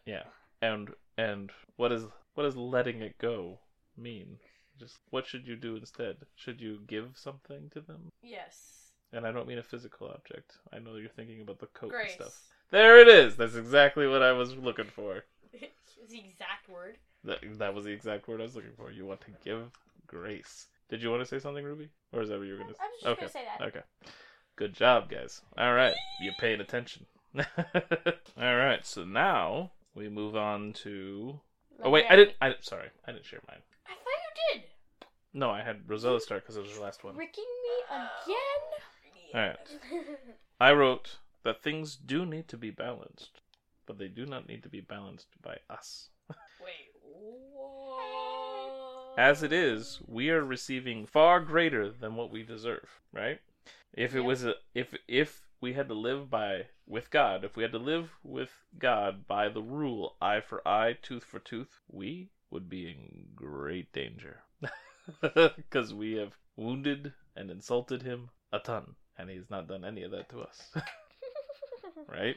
[0.06, 0.22] Yeah.
[0.62, 3.58] And and what is what does letting it go
[3.96, 4.38] mean?
[4.82, 6.16] Just what should you do instead?
[6.34, 8.10] Should you give something to them?
[8.20, 8.88] Yes.
[9.12, 10.56] And I don't mean a physical object.
[10.72, 12.16] I know you're thinking about the coat Grace.
[12.18, 12.40] and stuff.
[12.72, 13.36] There it is.
[13.36, 15.24] That's exactly what I was looking for.
[16.10, 16.98] The exact word.
[17.24, 18.90] That that was the exact word I was looking for.
[18.90, 19.70] You want to give
[20.08, 20.66] grace.
[20.90, 21.88] Did you want to say something, Ruby?
[22.12, 23.20] Or is that what you were gonna I was just Okay.
[23.20, 23.66] gonna say that.
[23.68, 23.80] Okay.
[24.56, 25.42] Good job, guys.
[25.56, 25.94] All right.
[26.20, 27.06] You're paying attention.
[27.38, 28.84] All right.
[28.84, 31.40] So now we move on to.
[31.82, 32.34] Oh wait, I didn't.
[32.42, 33.60] I sorry, I didn't share mine.
[33.86, 34.62] I thought you did.
[35.34, 37.14] No, I had Rosella start because it was her last one.
[37.14, 38.62] Tricking me again?
[39.34, 39.78] All right.
[40.60, 43.40] I wrote that things do need to be balanced,
[43.86, 46.10] but they do not need to be balanced by us.
[46.28, 46.92] Wait.
[47.02, 48.02] What?
[49.18, 53.40] As it is, we are receiving far greater than what we deserve, right?
[53.94, 54.26] If it Yep.
[54.26, 57.78] was a, if if we had to live by with God, if we had to
[57.78, 62.88] live with God by the rule eye for eye, tooth for tooth, we would be
[62.90, 64.42] in great danger.
[65.70, 70.10] Cuz we have wounded and insulted him a ton, and he's not done any of
[70.10, 70.70] that to us.
[72.08, 72.36] right?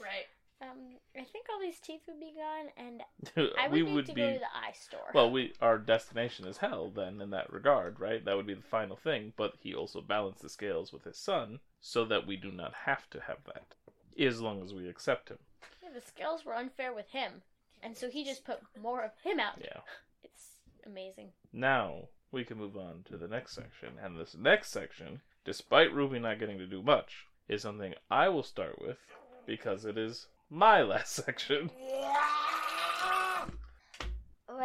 [0.00, 0.26] Right.
[0.60, 3.02] Um, I think all these teeth would be gone, and
[3.58, 5.10] I would we need would to be go to the eye store.
[5.14, 8.24] Well, we our destination is hell then in that regard, right?
[8.24, 11.60] That would be the final thing, but he also balanced the scales with his son
[11.80, 13.74] so that we do not have to have that
[14.20, 15.38] as long as we accept him.
[15.80, 17.42] yeah, the scales were unfair with him,
[17.80, 19.54] and so he just put more of him out.
[19.60, 19.80] Yeah.
[20.24, 20.47] It's
[20.88, 21.28] amazing.
[21.52, 26.18] Now, we can move on to the next section, and this next section, despite Ruby
[26.18, 28.98] not getting to do much, is something I will start with
[29.46, 31.70] because it is my last section.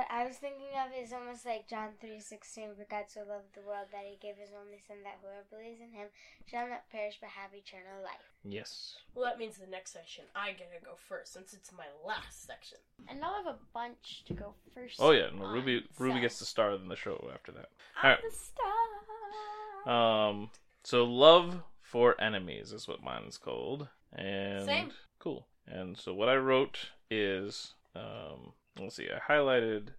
[0.03, 2.75] What I was thinking of is almost like John three sixteen.
[2.75, 5.79] For God so loved the world that He gave His only Son, that whoever believes
[5.79, 6.07] in Him
[6.45, 8.27] shall not perish but have eternal life.
[8.43, 8.95] Yes.
[9.15, 12.45] Well, that means the next section I get to go first since it's my last
[12.45, 12.79] section.
[13.07, 14.97] And I'll have a bunch to go first.
[14.99, 17.69] Oh yeah, no, on, Ruby Ruby so- gets to star in the show after that.
[18.01, 18.23] I'm Alright.
[18.29, 20.27] the star.
[20.29, 20.49] Um,
[20.83, 24.91] so love for enemies is what mine is called, and Same.
[25.19, 25.47] cool.
[25.65, 29.89] And so what I wrote is, um, let's see, I highlighted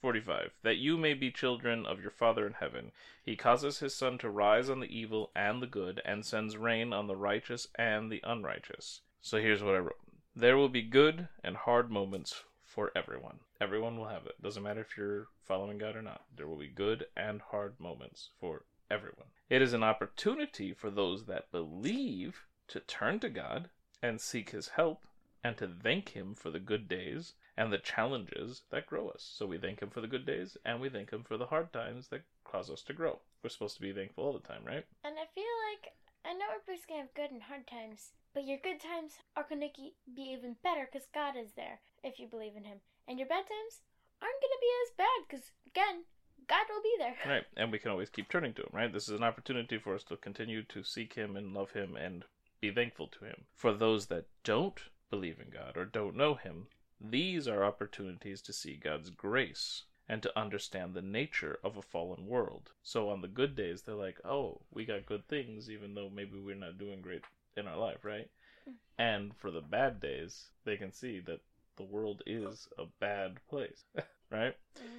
[0.00, 2.92] forty-five that you may be children of your Father in heaven.
[3.24, 6.92] He causes his sun to rise on the evil and the good, and sends rain
[6.92, 9.00] on the righteous and the unrighteous.
[9.20, 10.00] So here's what I wrote:
[10.34, 13.40] There will be good and hard moments for everyone.
[13.60, 14.40] Everyone will have it.
[14.40, 16.22] Doesn't matter if you're following God or not.
[16.36, 19.28] There will be good and hard moments for everyone.
[19.50, 23.70] It is an opportunity for those that believe to turn to God
[24.02, 25.06] and seek His help
[25.42, 29.28] and to thank Him for the good days and the challenges that grow us.
[29.34, 31.72] So we thank Him for the good days and we thank Him for the hard
[31.72, 33.18] times that cause us to grow.
[33.42, 34.86] We're supposed to be thankful all the time, right?
[35.02, 35.92] And I feel like
[36.24, 39.66] I know everybody's gonna have good and hard times, but your good times are gonna
[39.74, 43.50] be even better because God is there if you believe in Him, and your bad
[43.50, 43.82] times
[44.22, 46.04] aren't gonna be as bad because again,
[46.46, 47.16] God will be there.
[47.26, 47.44] Right.
[47.56, 48.92] And we can always keep turning to Him, right?
[48.92, 52.24] This is an opportunity for us to continue to seek Him and love Him and
[52.60, 53.46] be thankful to Him.
[53.52, 56.68] For those that don't believe in God or don't know Him,
[57.00, 62.26] these are opportunities to see God's grace and to understand the nature of a fallen
[62.26, 62.70] world.
[62.82, 66.38] So on the good days, they're like, oh, we got good things, even though maybe
[66.38, 67.22] we're not doing great
[67.56, 68.30] in our life, right?
[68.68, 69.02] Mm-hmm.
[69.02, 71.40] And for the bad days, they can see that
[71.76, 73.84] the world is a bad place,
[74.30, 74.56] right?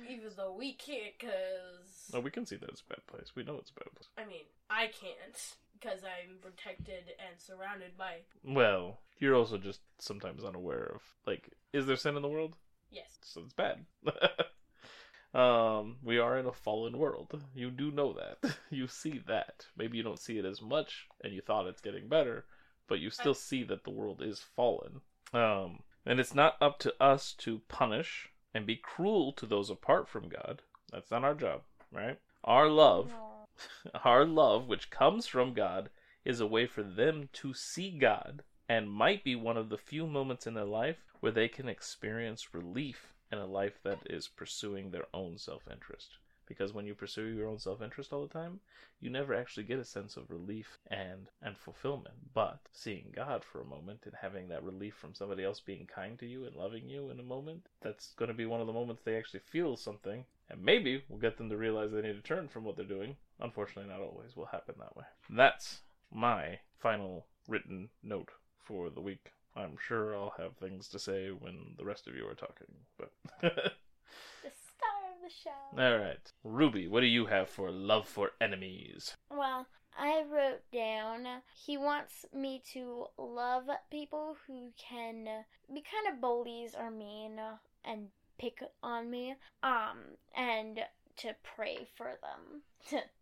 [0.07, 3.35] Even though we can't, cause Oh, we can see that it's a bad place.
[3.35, 4.09] We know it's a bad place.
[4.17, 8.17] I mean, I can't because I'm protected and surrounded by.
[8.43, 12.55] Well, you're also just sometimes unaware of like, is there sin in the world?
[12.91, 13.17] Yes.
[13.21, 13.85] So it's bad.
[15.39, 17.41] um, we are in a fallen world.
[17.53, 18.55] You do know that.
[18.71, 19.65] You see that.
[19.75, 22.45] Maybe you don't see it as much, and you thought it's getting better,
[22.87, 25.01] but you still see that the world is fallen.
[25.33, 30.07] Um, and it's not up to us to punish and be cruel to those apart
[30.07, 30.61] from God.
[30.91, 31.61] That's not our job,
[31.91, 32.19] right?
[32.43, 33.28] Our love No.
[34.03, 35.89] our love, which comes from God,
[36.25, 40.05] is a way for them to see God and might be one of the few
[40.05, 44.91] moments in their life where they can experience relief in a life that is pursuing
[44.91, 46.17] their own self interest.
[46.45, 48.59] Because when you pursue your own self interest all the time,
[48.99, 52.15] you never actually get a sense of relief and, and fulfillment.
[52.33, 56.17] But seeing God for a moment and having that relief from somebody else being kind
[56.19, 58.73] to you and loving you in a moment, that's going to be one of the
[58.73, 60.25] moments they actually feel something.
[60.49, 63.15] And maybe we'll get them to realize they need to turn from what they're doing.
[63.39, 65.05] Unfortunately, not always will happen that way.
[65.29, 65.81] That's
[66.13, 68.29] my final written note
[68.63, 69.31] for the week.
[69.55, 73.11] I'm sure I'll have things to say when the rest of you are talking, but
[73.41, 75.49] The star of the show.
[75.77, 76.31] all right.
[76.43, 79.15] Ruby, what do you have for love for enemies?
[79.29, 85.25] Well, I wrote down he wants me to love people who can
[85.73, 87.39] be kind of bullies or mean
[87.83, 89.97] and pick on me, um,
[90.35, 90.79] and
[91.17, 93.18] to pray for them to not be.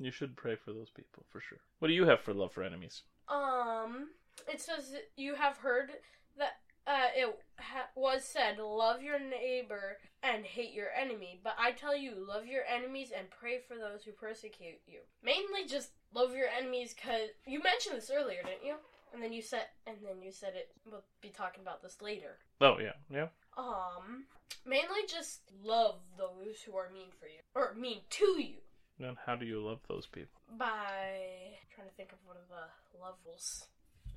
[0.00, 1.58] You should pray for those people for sure.
[1.78, 3.02] What do you have for love for enemies?
[3.28, 4.08] Um,
[4.50, 5.90] it says you have heard
[6.38, 11.72] that uh, it ha- was said, "Love your neighbor and hate your enemy." But I
[11.72, 15.00] tell you, love your enemies and pray for those who persecute you.
[15.22, 18.76] Mainly, just love your enemies, cause you mentioned this earlier, didn't you?
[19.12, 20.70] And then you said, and then you said it.
[20.90, 22.38] We'll be talking about this later.
[22.62, 23.26] Oh yeah, yeah.
[23.58, 24.24] Um,
[24.64, 28.60] mainly just love those who are mean for you or mean to you.
[29.02, 30.40] And how do you love those people?
[30.58, 33.66] By trying to think of one of the levels.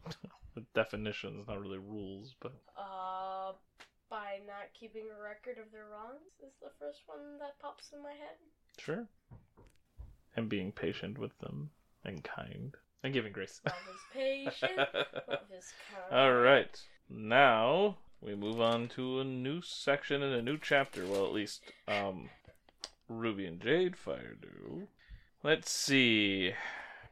[0.55, 3.53] The definitions, not really rules, but Uh,
[4.07, 8.03] by not keeping a record of their wrongs is the first one that pops in
[8.03, 8.37] my head.
[8.77, 9.07] sure.
[10.35, 11.71] And being patient with them
[12.03, 13.61] and kind and giving grace.
[13.65, 14.77] Love is patient.
[15.27, 16.13] love is kind.
[16.21, 16.79] All right.
[17.09, 21.07] Now we move on to a new section and a new chapter.
[21.07, 22.29] Well, at least um,
[23.07, 24.87] Ruby and Jade Fire do.
[25.43, 26.53] Let's see.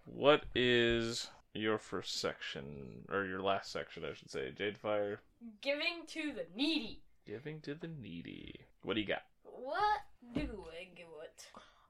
[0.05, 4.51] What is your first section or your last section, I should say?
[4.51, 5.19] Jade Fire
[5.61, 7.01] Giving to the needy.
[7.25, 8.55] giving to the needy.
[8.83, 9.23] What do you got?
[9.43, 10.01] What
[10.33, 11.45] do I give it?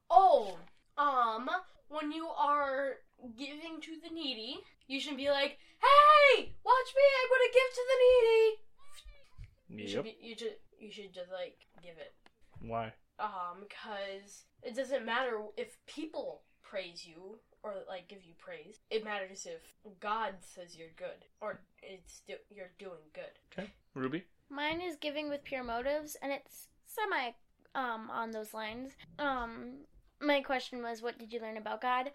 [0.09, 0.57] Oh,
[0.97, 1.49] um,
[1.89, 2.95] when you are
[3.37, 7.03] giving to the needy, you should be like, "Hey, watch me!
[7.21, 11.57] I'm gonna give to the needy." You should be, you should you should just like
[11.81, 12.13] give it.
[12.59, 12.93] Why?
[13.21, 18.79] Um, because it doesn't matter if people praise you or like give you praise.
[18.89, 19.62] It matters if
[19.99, 23.38] God says you're good or it's do- you're doing good.
[23.53, 23.69] Okay.
[23.93, 24.23] Ruby?
[24.49, 27.31] Mine is giving with pure motives, and it's semi
[27.75, 28.91] um on those lines.
[29.19, 29.86] Um,
[30.21, 32.12] my question was, what did you learn about God?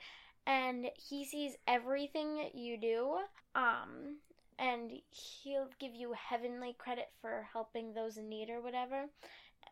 [0.46, 3.16] And he sees everything you do.
[3.54, 4.18] Um,
[4.58, 9.06] and he'll give you heavenly credit for helping those in need or whatever,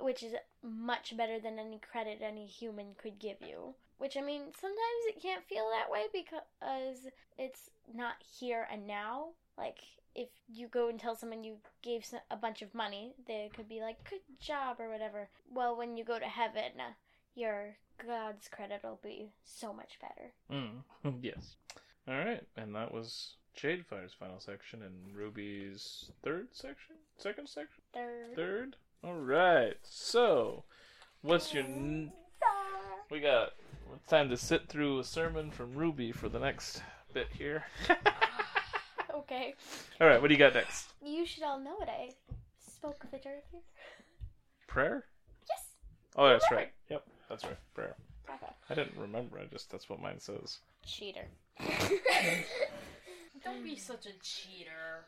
[0.01, 3.75] which is much better than any credit any human could give you.
[3.99, 9.29] Which I mean, sometimes it can't feel that way because it's not here and now.
[9.57, 9.79] Like
[10.15, 13.81] if you go and tell someone you gave a bunch of money, they could be
[13.81, 15.29] like, "Good job" or whatever.
[15.53, 16.73] Well, when you go to heaven,
[17.35, 20.33] your God's credit will be so much better.
[20.51, 21.23] Mm.
[21.23, 21.57] yes.
[22.07, 27.83] All right, and that was Jade Fire's final section and Ruby's third section, second section,
[27.93, 28.35] Third.
[28.37, 28.77] third.
[29.05, 29.75] All right.
[29.83, 30.65] So,
[31.23, 31.65] what's your?
[31.65, 32.13] N-
[33.11, 33.53] we got
[33.95, 37.65] it's time to sit through a sermon from Ruby for the next bit here.
[39.17, 39.55] Okay.
[40.01, 40.89] All right, what do you got next?
[41.03, 41.89] You should all know it.
[41.89, 42.11] I
[42.59, 43.63] spoke of it earlier.
[44.67, 45.05] Prayer.
[45.49, 45.67] Yes.
[46.17, 46.59] Oh, that's Prayer.
[46.61, 46.73] right.
[46.91, 47.57] Yep, that's right.
[47.75, 47.95] Prayer.
[48.29, 48.53] Okay.
[48.69, 49.39] I didn't remember.
[49.39, 50.59] I just that's what mine says.
[50.85, 51.27] Cheater.
[53.45, 55.07] Don't be such a cheater.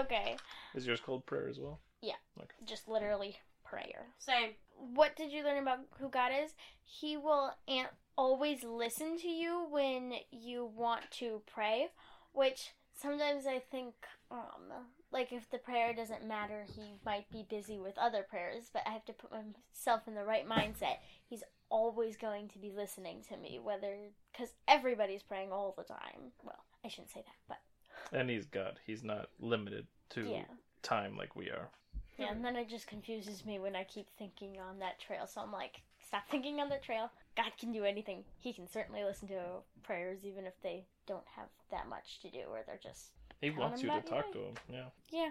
[0.00, 0.36] Okay.
[0.74, 1.78] Is yours called prayer as well?
[2.06, 4.06] Yeah, just literally prayer.
[4.18, 4.50] Same.
[4.94, 6.52] what did you learn about who God is?
[6.82, 11.88] He will an- always listen to you when you want to pray,
[12.32, 13.94] which sometimes I think,
[14.30, 14.70] um,
[15.10, 18.90] like if the prayer doesn't matter, he might be busy with other prayers, but I
[18.90, 20.98] have to put myself in the right mindset.
[21.26, 23.96] He's always going to be listening to me, whether,
[24.32, 26.32] because everybody's praying all the time.
[26.42, 28.78] Well, I shouldn't say that, but And he's God.
[28.86, 30.44] He's not limited to yeah.
[30.82, 31.70] time like we are.
[32.18, 35.26] Yeah, and then it just confuses me when I keep thinking on that trail.
[35.26, 37.10] So I'm like, stop thinking on the trail.
[37.36, 38.24] God can do anything.
[38.38, 39.42] He can certainly listen to
[39.82, 43.10] prayers even if they don't have that much to do or they're just
[43.40, 44.54] He wants you to talk to him.
[44.70, 44.84] Yeah.
[45.10, 45.30] yeah.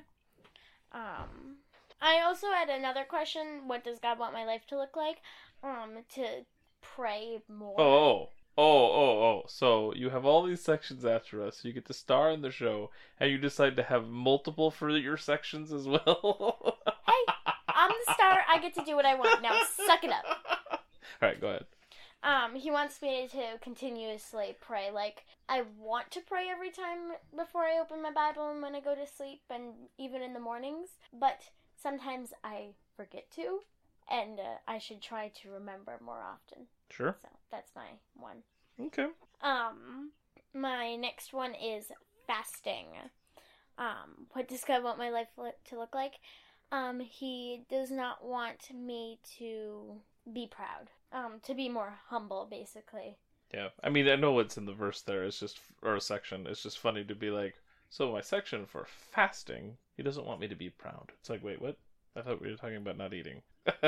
[0.91, 1.57] Um,
[2.01, 3.67] I also had another question.
[3.67, 5.17] What does God want my life to look like?
[5.63, 6.45] Um, to
[6.81, 7.79] pray more.
[7.79, 9.43] Oh, oh, oh, oh.
[9.47, 11.63] So you have all these sections after us.
[11.63, 15.17] You get to star in the show, and you decide to have multiple for your
[15.17, 16.59] sections as well.
[18.07, 18.39] Hey, I'm the star.
[18.49, 19.41] I get to do what I want.
[19.41, 20.25] Now suck it up.
[21.21, 21.65] All right, go ahead.
[22.23, 24.91] Um, he wants me to continuously pray.
[24.91, 28.79] Like I want to pray every time before I open my Bible and when I
[28.79, 30.89] go to sleep, and even in the mornings.
[31.11, 31.41] But
[31.75, 33.59] sometimes I forget to,
[34.09, 36.67] and uh, I should try to remember more often.
[36.89, 37.15] Sure.
[37.21, 38.43] So that's my one.
[38.79, 39.07] Okay.
[39.41, 40.11] Um,
[40.53, 41.91] my next one is
[42.25, 42.87] fasting.
[43.77, 45.27] Um, what does God want my life
[45.65, 46.13] to look like?
[46.73, 50.01] Um, he does not want me to
[50.33, 50.89] be proud.
[51.11, 53.17] Um, to be more humble, basically.
[53.53, 53.67] Yeah.
[53.83, 55.23] I mean, I know what's in the verse there.
[55.23, 56.47] It's just or a section.
[56.47, 57.53] It's just funny to be like,
[57.91, 59.77] so my section for fasting.
[59.95, 61.11] He doesn't want me to be proud.
[61.19, 61.77] It's like, wait, what?
[62.15, 63.43] I thought we were talking about not eating.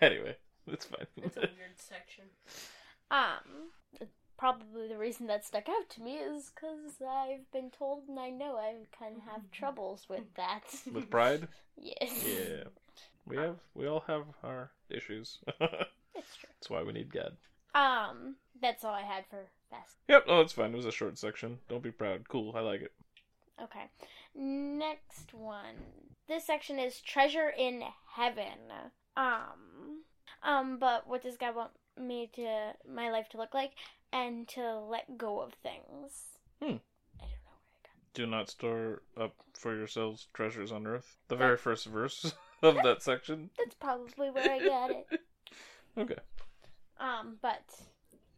[0.00, 1.06] anyway, it's fine.
[1.16, 2.24] It's a weird section.
[3.12, 4.08] Um,
[4.40, 8.30] probably the reason that stuck out to me is because I've been told and I
[8.30, 10.62] know I kind of have troubles with that.
[10.90, 11.46] With pride.
[11.76, 12.24] yes.
[12.26, 12.64] Yeah.
[13.26, 15.38] We have we all have our issues.
[16.12, 16.48] It's true.
[16.58, 17.36] That's why we need God.
[17.72, 20.00] Um, that's all I had for fasting.
[20.08, 20.72] Yep, oh it's fine.
[20.72, 21.60] It was a short section.
[21.68, 22.28] Don't be proud.
[22.28, 22.92] Cool, I like it.
[23.62, 23.84] Okay.
[24.34, 25.76] Next one.
[26.26, 27.84] This section is treasure in
[28.16, 28.58] heaven.
[29.16, 30.02] Um
[30.42, 33.72] um but what does God want me to my life to look like
[34.12, 36.38] and to let go of things?
[36.60, 36.76] Hmm.
[37.18, 38.14] I don't know where I got.
[38.14, 41.16] Do not store up for yourselves treasures on earth.
[41.28, 42.32] The very first verse
[42.62, 43.50] of that section.
[43.58, 45.06] That's probably where I got it.
[45.98, 46.14] Okay.
[47.00, 47.62] Um but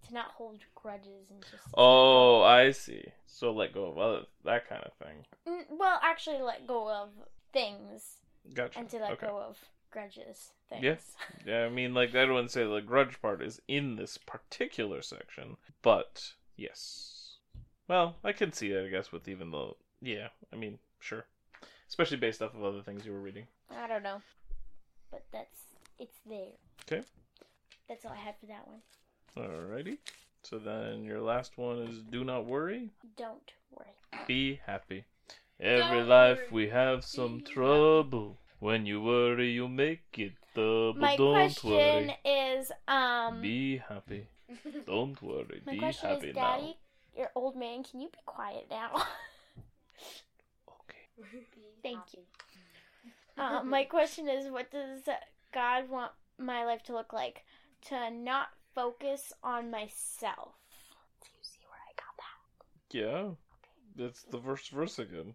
[0.07, 3.05] to not hold grudges and just Oh, I see.
[3.27, 5.27] So let go of other that kind of thing.
[5.47, 7.11] Mm, well, actually let go of
[7.53, 8.17] things
[8.55, 8.79] Gotcha.
[8.79, 9.27] and to let okay.
[9.27, 9.59] go of
[9.93, 10.83] grudges things.
[10.83, 10.97] Yeah.
[11.47, 15.57] Yeah, I mean, like I wouldn't say the grudge part is in this particular section,
[15.83, 17.37] but yes.
[17.89, 20.29] Well, I can see that, I guess, with even the yeah.
[20.53, 21.25] I mean, sure,
[21.89, 23.47] especially based off of other things you were reading.
[23.77, 24.21] I don't know.
[25.11, 25.61] But that's
[25.99, 26.53] it's there.
[26.87, 27.05] Okay.
[27.89, 28.81] That's all I had for that one.
[29.37, 29.99] Alrighty.
[30.45, 34.25] So then your last one is do not worry, Don't worry.
[34.27, 35.05] be happy.
[35.61, 38.39] Every Don't life worry, we have some be trouble.
[38.63, 40.95] When you worry, you make it double.
[40.95, 42.17] My Don't question worry.
[42.25, 44.29] is um Be happy.
[44.87, 45.61] Don't worry.
[45.67, 46.59] my be question happy is now.
[46.59, 46.77] Daddy,
[47.17, 48.91] your old man, can you be quiet now?
[50.69, 51.43] Okay.
[51.83, 52.23] Thank you.
[53.37, 55.09] Uh, my question is what does
[55.53, 57.45] God want my life to look like?
[57.89, 60.55] To not focus on myself.
[61.21, 62.97] Do you see where I got that?
[62.97, 63.31] Yeah.
[63.97, 65.35] That's the first verse again.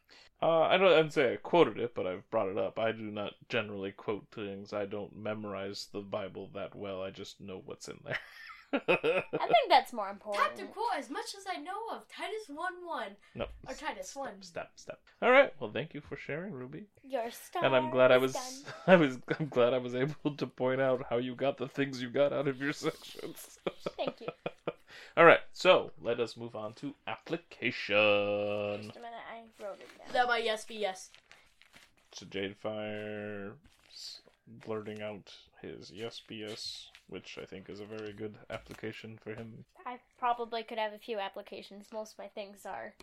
[0.41, 0.91] Uh, I don't.
[0.91, 2.79] I'd say I quoted it, but I've brought it up.
[2.79, 4.73] I do not generally quote things.
[4.73, 7.03] I don't memorize the Bible that well.
[7.03, 8.17] I just know what's in there.
[8.73, 10.45] I think that's more important.
[10.45, 13.07] Time to quote as much as I know of Titus 1 1.
[13.35, 13.45] no.
[13.67, 14.41] Or Titus 1.
[14.41, 14.99] Step, step.
[15.21, 15.53] All right.
[15.59, 16.85] Well, thank you for sharing, Ruby.
[17.03, 18.43] Your star And I'm glad I was, done.
[18.87, 22.01] I was, I'm glad I was able to point out how you got the things
[22.01, 23.59] you got out of your sections.
[23.97, 24.27] Thank you.
[25.17, 25.41] All right.
[25.51, 28.83] So let us move on to application.
[28.83, 29.30] Just a minute, I
[29.61, 30.13] wrote it down.
[30.13, 31.09] That might yes be yes.
[32.13, 33.53] So Jade Fire
[34.65, 39.65] blurting out his yes BS, which I think is a very good application for him.
[39.85, 41.87] I probably could have a few applications.
[41.93, 42.93] Most of my things are,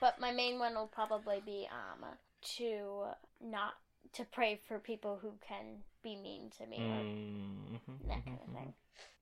[0.00, 2.04] but my main one will probably be um
[2.56, 3.04] to
[3.40, 3.74] not
[4.14, 8.48] to pray for people who can be mean to me or Mhm, that kind of
[8.48, 8.74] mhm, thing.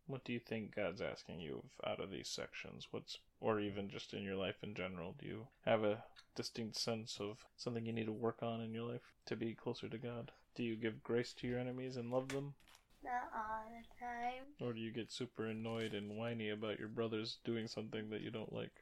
[0.06, 2.88] What do you think God's asking you of out of these sections?
[2.90, 5.14] What's or even just in your life in general?
[5.18, 6.04] Do you have a
[6.34, 9.88] distinct sense of something you need to work on in your life to be closer
[9.88, 10.32] to God?
[10.54, 12.54] Do you give grace to your enemies and love them?
[13.02, 14.44] Not all the time.
[14.60, 18.30] Or do you get super annoyed and whiny about your brothers doing something that you
[18.30, 18.72] don't like?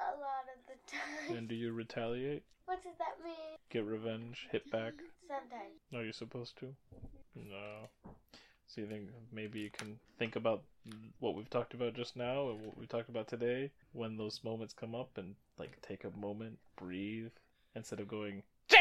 [0.00, 0.78] A lot of the
[1.28, 1.36] time.
[1.38, 2.42] And do you retaliate?
[2.66, 3.58] What does that mean?
[3.70, 4.48] Get revenge?
[4.50, 4.94] Hit back?
[5.26, 5.80] Sometimes.
[5.94, 6.74] Are you supposed to?
[7.34, 7.88] No.
[8.66, 10.62] So you think maybe you can think about
[11.20, 14.74] what we've talked about just now and what we talked about today when those moments
[14.74, 17.30] come up and like take a moment, breathe
[17.74, 18.42] instead of going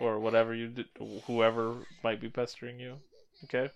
[0.00, 0.86] or whatever you did,
[1.26, 2.96] whoever might be pestering you.
[3.44, 3.70] Okay.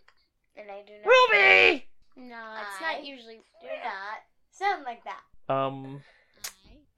[0.56, 1.06] and I do not.
[1.06, 1.86] Ruby.
[2.16, 3.40] No, it's not usually.
[3.60, 5.22] Do not sound like that.
[5.52, 6.02] Um,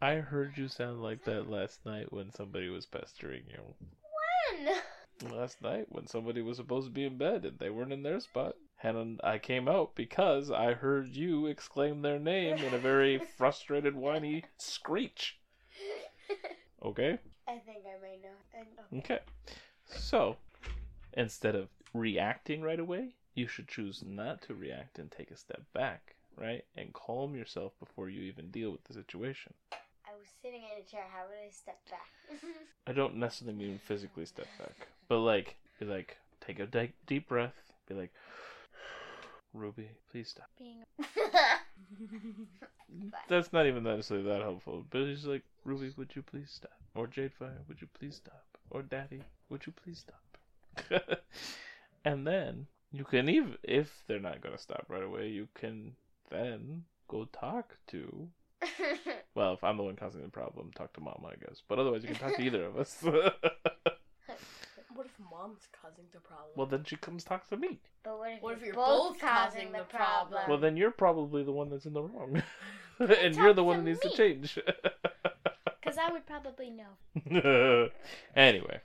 [0.03, 3.75] I heard you sound like that last night when somebody was pestering you.
[5.21, 5.37] When?
[5.37, 8.19] Last night when somebody was supposed to be in bed and they weren't in their
[8.21, 8.57] spot.
[8.83, 13.95] And I came out because I heard you exclaim their name in a very frustrated,
[13.95, 15.39] whiny screech.
[16.83, 17.19] Okay?
[17.47, 18.99] I think I may know.
[19.01, 19.19] Okay.
[19.85, 20.39] So,
[21.13, 25.61] instead of reacting right away, you should choose not to react and take a step
[25.75, 26.65] back, right?
[26.75, 29.53] And calm yourself before you even deal with the situation.
[30.21, 31.05] Was sitting in a chair.
[31.11, 32.11] How would I step back?
[32.87, 37.27] I don't necessarily mean physically step back, but like, be like, take a di- deep
[37.27, 37.55] breath,
[37.89, 38.13] be like,
[39.55, 40.51] Ruby, please stop.
[40.59, 40.83] Being
[43.31, 46.77] That's not even necessarily that helpful, but it's like, Ruby, would you please stop?
[46.95, 48.45] Or Jadefire, would you please stop?
[48.69, 50.37] Or Daddy, would you please stop?
[52.05, 55.97] and then you can even, if they're not gonna stop right away, you can
[56.31, 58.29] then go talk to.
[59.35, 61.63] Well, if I'm the one causing the problem, talk to Mama, I guess.
[61.69, 63.03] But otherwise, you can talk to either of us.
[64.95, 66.49] What if mom's causing the problem?
[66.57, 67.79] well, then she comes talk to me.
[68.03, 70.29] but what if, What if you're, you're both, both causing, causing the the problem?
[70.29, 70.43] problem?
[70.51, 72.43] Well, then you're probably the one that's in the wrong,
[72.99, 74.15] and you're the talk one to that needs to me.
[74.17, 74.59] change.
[75.81, 77.89] Because I would probably know.
[78.37, 78.81] anyway,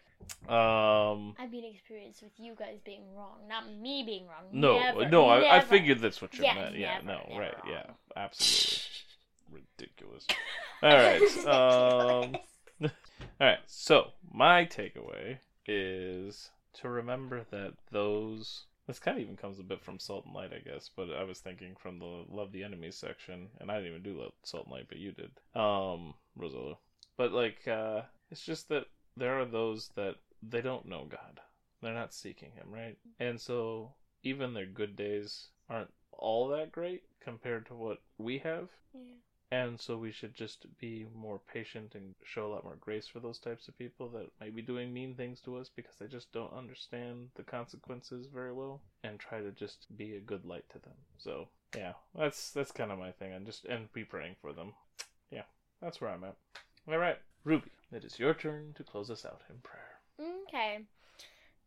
[0.47, 4.45] um, I've been experienced with you guys being wrong, not me being wrong.
[4.53, 5.65] no, Never, no, I, I never.
[5.67, 6.77] figured that's what you Yeah, meant.
[6.77, 7.73] Yeah, never, no, never right, wrong.
[7.73, 7.85] yeah,
[8.15, 8.79] absolutely,
[9.51, 10.25] ridiculous.
[10.81, 12.35] All right, um,
[12.81, 12.89] all
[13.39, 13.59] right.
[13.65, 18.65] So my takeaway is to remember that those.
[18.87, 21.23] This kind of even comes a bit from Salt and Light, I guess, but I
[21.23, 24.65] was thinking from the Love the Enemies section, and I didn't even do Love Salt
[24.65, 26.77] and Light, but you did, um, Rosella.
[27.17, 28.85] But like, uh, it's just that
[29.17, 31.39] there are those that they don't know God.
[31.81, 32.97] They're not seeking Him, right?
[33.19, 33.93] And so
[34.23, 38.69] even their good days aren't all that great compared to what we have.
[38.93, 39.01] Yeah.
[39.51, 43.19] And so we should just be more patient and show a lot more grace for
[43.19, 46.31] those types of people that might be doing mean things to us because they just
[46.31, 50.79] don't understand the consequences very well and try to just be a good light to
[50.79, 50.95] them.
[51.17, 54.73] So, yeah, that's that's kind of my thing and just and be praying for them.
[55.29, 55.43] Yeah,
[55.81, 56.35] that's where I'm at.
[56.87, 60.39] All right, Ruby, it is your turn to close us out in prayer.
[60.47, 60.79] Okay.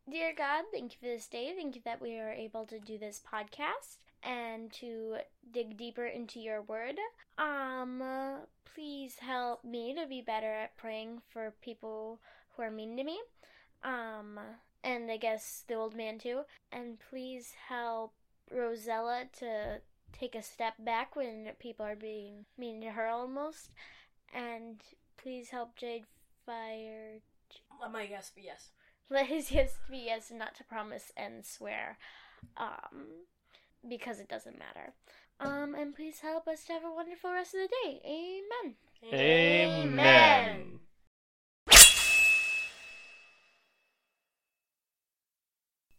[0.09, 1.53] Dear God, thank you for this day.
[1.55, 5.17] Thank you that we are able to do this podcast and to
[5.51, 6.97] dig deeper into your word.
[7.37, 8.37] Um, uh,
[8.73, 12.19] please help me to be better at praying for people
[12.55, 13.19] who are mean to me.
[13.83, 14.39] Um,
[14.83, 16.41] and I guess the old man too.
[16.71, 18.13] And please help
[18.51, 23.69] Rosella to take a step back when people are being mean to her almost.
[24.33, 24.81] And
[25.17, 26.05] please help Jade
[26.45, 27.19] Fire
[27.81, 28.69] Let my guess be yes.
[29.09, 31.97] let his yes be yes and not to promise and swear.
[32.57, 33.25] Um
[33.87, 34.93] because it doesn't matter.
[35.39, 38.01] Um, and please help us to have a wonderful rest of the day.
[38.05, 38.75] Amen.
[39.03, 39.87] Amen.
[39.87, 40.79] Amen.